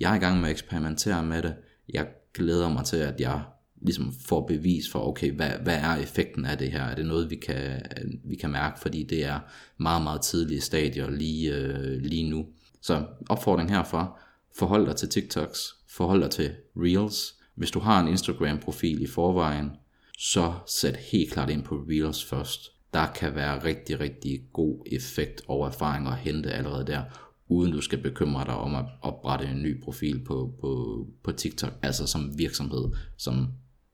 Jeg 0.00 0.12
er 0.12 0.16
i 0.16 0.18
gang 0.18 0.40
med 0.40 0.48
at 0.48 0.52
eksperimentere 0.52 1.22
med 1.22 1.42
det. 1.42 1.54
Jeg 1.88 2.06
glæder 2.34 2.68
mig 2.68 2.84
til, 2.84 2.96
at 2.96 3.20
jeg 3.20 3.42
ligesom 3.80 4.12
får 4.26 4.46
bevis 4.46 4.90
for, 4.92 5.08
okay, 5.08 5.32
hvad, 5.32 5.50
hvad 5.62 5.76
er 5.76 5.96
effekten 5.96 6.44
af 6.44 6.58
det 6.58 6.72
her? 6.72 6.82
Er 6.82 6.94
det 6.94 7.06
noget, 7.06 7.30
vi 7.30 7.36
kan, 7.36 7.82
vi 8.24 8.36
kan 8.36 8.50
mærke, 8.50 8.80
fordi 8.80 9.02
det 9.02 9.24
er 9.24 9.40
meget, 9.76 10.02
meget 10.02 10.20
tidlige 10.20 10.60
stadier 10.60 11.10
lige, 11.10 11.54
øh, 11.54 12.02
lige 12.02 12.30
nu. 12.30 12.46
Så 12.82 13.06
opfordring 13.28 13.70
herfra, 13.70 14.20
forhold 14.58 14.86
dig 14.86 14.96
til 14.96 15.08
TikToks, 15.08 15.74
forhold 15.88 16.22
dig 16.22 16.30
til 16.30 16.50
Reels. 16.76 17.34
Hvis 17.54 17.70
du 17.70 17.78
har 17.80 18.00
en 18.00 18.08
Instagram-profil 18.08 19.02
i 19.02 19.06
forvejen, 19.06 19.70
så 20.18 20.52
sæt 20.66 20.96
helt 20.96 21.32
klart 21.32 21.50
ind 21.50 21.62
på 21.62 21.74
Reels 21.74 22.24
først. 22.24 22.60
Der 22.94 23.06
kan 23.06 23.34
være 23.34 23.64
rigtig, 23.64 24.00
rigtig 24.00 24.40
god 24.52 24.84
effekt 24.92 25.42
og 25.48 25.66
erfaring 25.66 26.08
at 26.08 26.16
hente 26.16 26.52
allerede 26.52 26.86
der, 26.86 27.02
uden 27.48 27.72
du 27.72 27.80
skal 27.80 28.02
bekymre 28.02 28.44
dig 28.44 28.54
om 28.54 28.74
at 28.74 28.84
oprette 29.02 29.46
en 29.46 29.62
ny 29.62 29.82
profil 29.82 30.24
på, 30.24 30.54
på, 30.60 31.06
på 31.24 31.32
TikTok, 31.32 31.72
altså 31.82 32.06
som 32.06 32.38
virksomhed, 32.38 32.84
som 33.16 33.46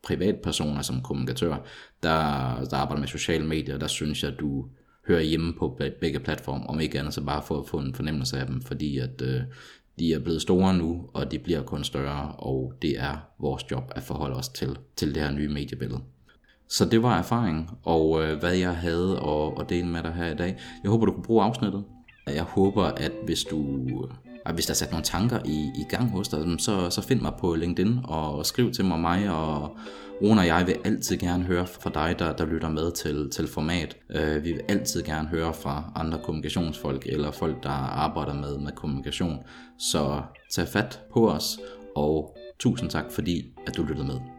privatpersoner, 0.04 0.82
som 0.82 1.02
kommunikatør, 1.02 1.56
der, 2.02 2.64
der 2.70 2.76
arbejder 2.76 3.00
med 3.00 3.08
sociale 3.08 3.46
medier, 3.46 3.78
der 3.78 3.86
synes 3.86 4.22
jeg, 4.22 4.32
at 4.32 4.40
du 4.40 4.64
hører 5.08 5.22
hjemme 5.22 5.52
på 5.52 5.80
begge 6.00 6.20
platforme, 6.20 6.66
om 6.66 6.80
ikke 6.80 6.98
andet 6.98 7.14
så 7.14 7.24
bare 7.24 7.42
for 7.42 7.60
at 7.60 7.68
få 7.68 7.78
en 7.78 7.94
fornemmelse 7.94 8.38
af 8.38 8.46
dem, 8.46 8.62
fordi 8.62 8.98
at 8.98 9.22
øh, 9.22 9.40
de 9.98 10.12
er 10.12 10.18
blevet 10.18 10.42
store 10.42 10.74
nu, 10.74 11.10
og 11.14 11.30
de 11.30 11.38
bliver 11.38 11.62
kun 11.62 11.84
større, 11.84 12.32
og 12.32 12.72
det 12.82 13.00
er 13.00 13.16
vores 13.38 13.70
job 13.70 13.92
at 13.96 14.02
forholde 14.02 14.36
os 14.36 14.48
til, 14.48 14.78
til 14.96 15.14
det 15.14 15.22
her 15.22 15.30
nye 15.30 15.48
mediebillede. 15.48 16.00
Så 16.68 16.84
det 16.84 17.02
var 17.02 17.18
erfaring, 17.18 17.70
og 17.82 18.22
øh, 18.22 18.38
hvad 18.38 18.54
jeg 18.54 18.76
havde 18.76 19.20
at, 19.26 19.60
at 19.60 19.68
dele 19.68 19.86
med 19.86 20.02
dig 20.02 20.12
her 20.12 20.32
i 20.32 20.36
dag. 20.36 20.56
Jeg 20.82 20.90
håber, 20.90 21.06
du 21.06 21.12
kunne 21.12 21.24
bruge 21.24 21.44
afsnittet. 21.44 21.84
Jeg 22.26 22.42
håber, 22.42 22.82
at 22.82 23.12
hvis 23.24 23.44
du 23.44 23.58
øh, 23.86 24.23
og 24.44 24.54
hvis 24.54 24.66
der 24.66 24.72
er 24.72 24.74
sat 24.74 24.90
nogle 24.90 25.04
tanker 25.04 25.38
i, 25.44 25.70
i 25.74 25.84
gang 25.88 26.10
hos 26.10 26.28
dig, 26.28 26.46
så, 26.58 26.90
så 26.90 27.02
find 27.02 27.20
mig 27.20 27.32
på 27.40 27.54
LinkedIn 27.54 27.98
og 28.04 28.46
skriv 28.46 28.72
til 28.72 28.84
mig, 28.84 29.00
mig 29.00 29.30
og 29.30 29.76
Rune 30.22 30.40
og 30.40 30.46
jeg 30.46 30.66
vil 30.66 30.76
altid 30.84 31.16
gerne 31.16 31.44
høre 31.44 31.66
fra 31.66 31.90
dig, 31.94 32.18
der, 32.18 32.32
der 32.32 32.46
lytter 32.46 32.70
med 32.70 32.92
til, 32.92 33.30
til 33.30 33.48
format. 33.48 33.96
Uh, 34.14 34.44
vi 34.44 34.52
vil 34.52 34.60
altid 34.68 35.02
gerne 35.02 35.28
høre 35.28 35.54
fra 35.54 35.92
andre 35.96 36.18
kommunikationsfolk 36.24 37.06
eller 37.06 37.30
folk, 37.30 37.62
der 37.62 37.70
arbejder 37.70 38.34
med, 38.34 38.58
med 38.58 38.72
kommunikation. 38.72 39.38
Så 39.78 40.22
tag 40.52 40.68
fat 40.68 41.00
på 41.12 41.30
os, 41.30 41.58
og 41.96 42.36
tusind 42.58 42.90
tak 42.90 43.04
fordi, 43.12 43.52
at 43.66 43.76
du 43.76 43.82
lyttede 43.82 44.06
med. 44.06 44.33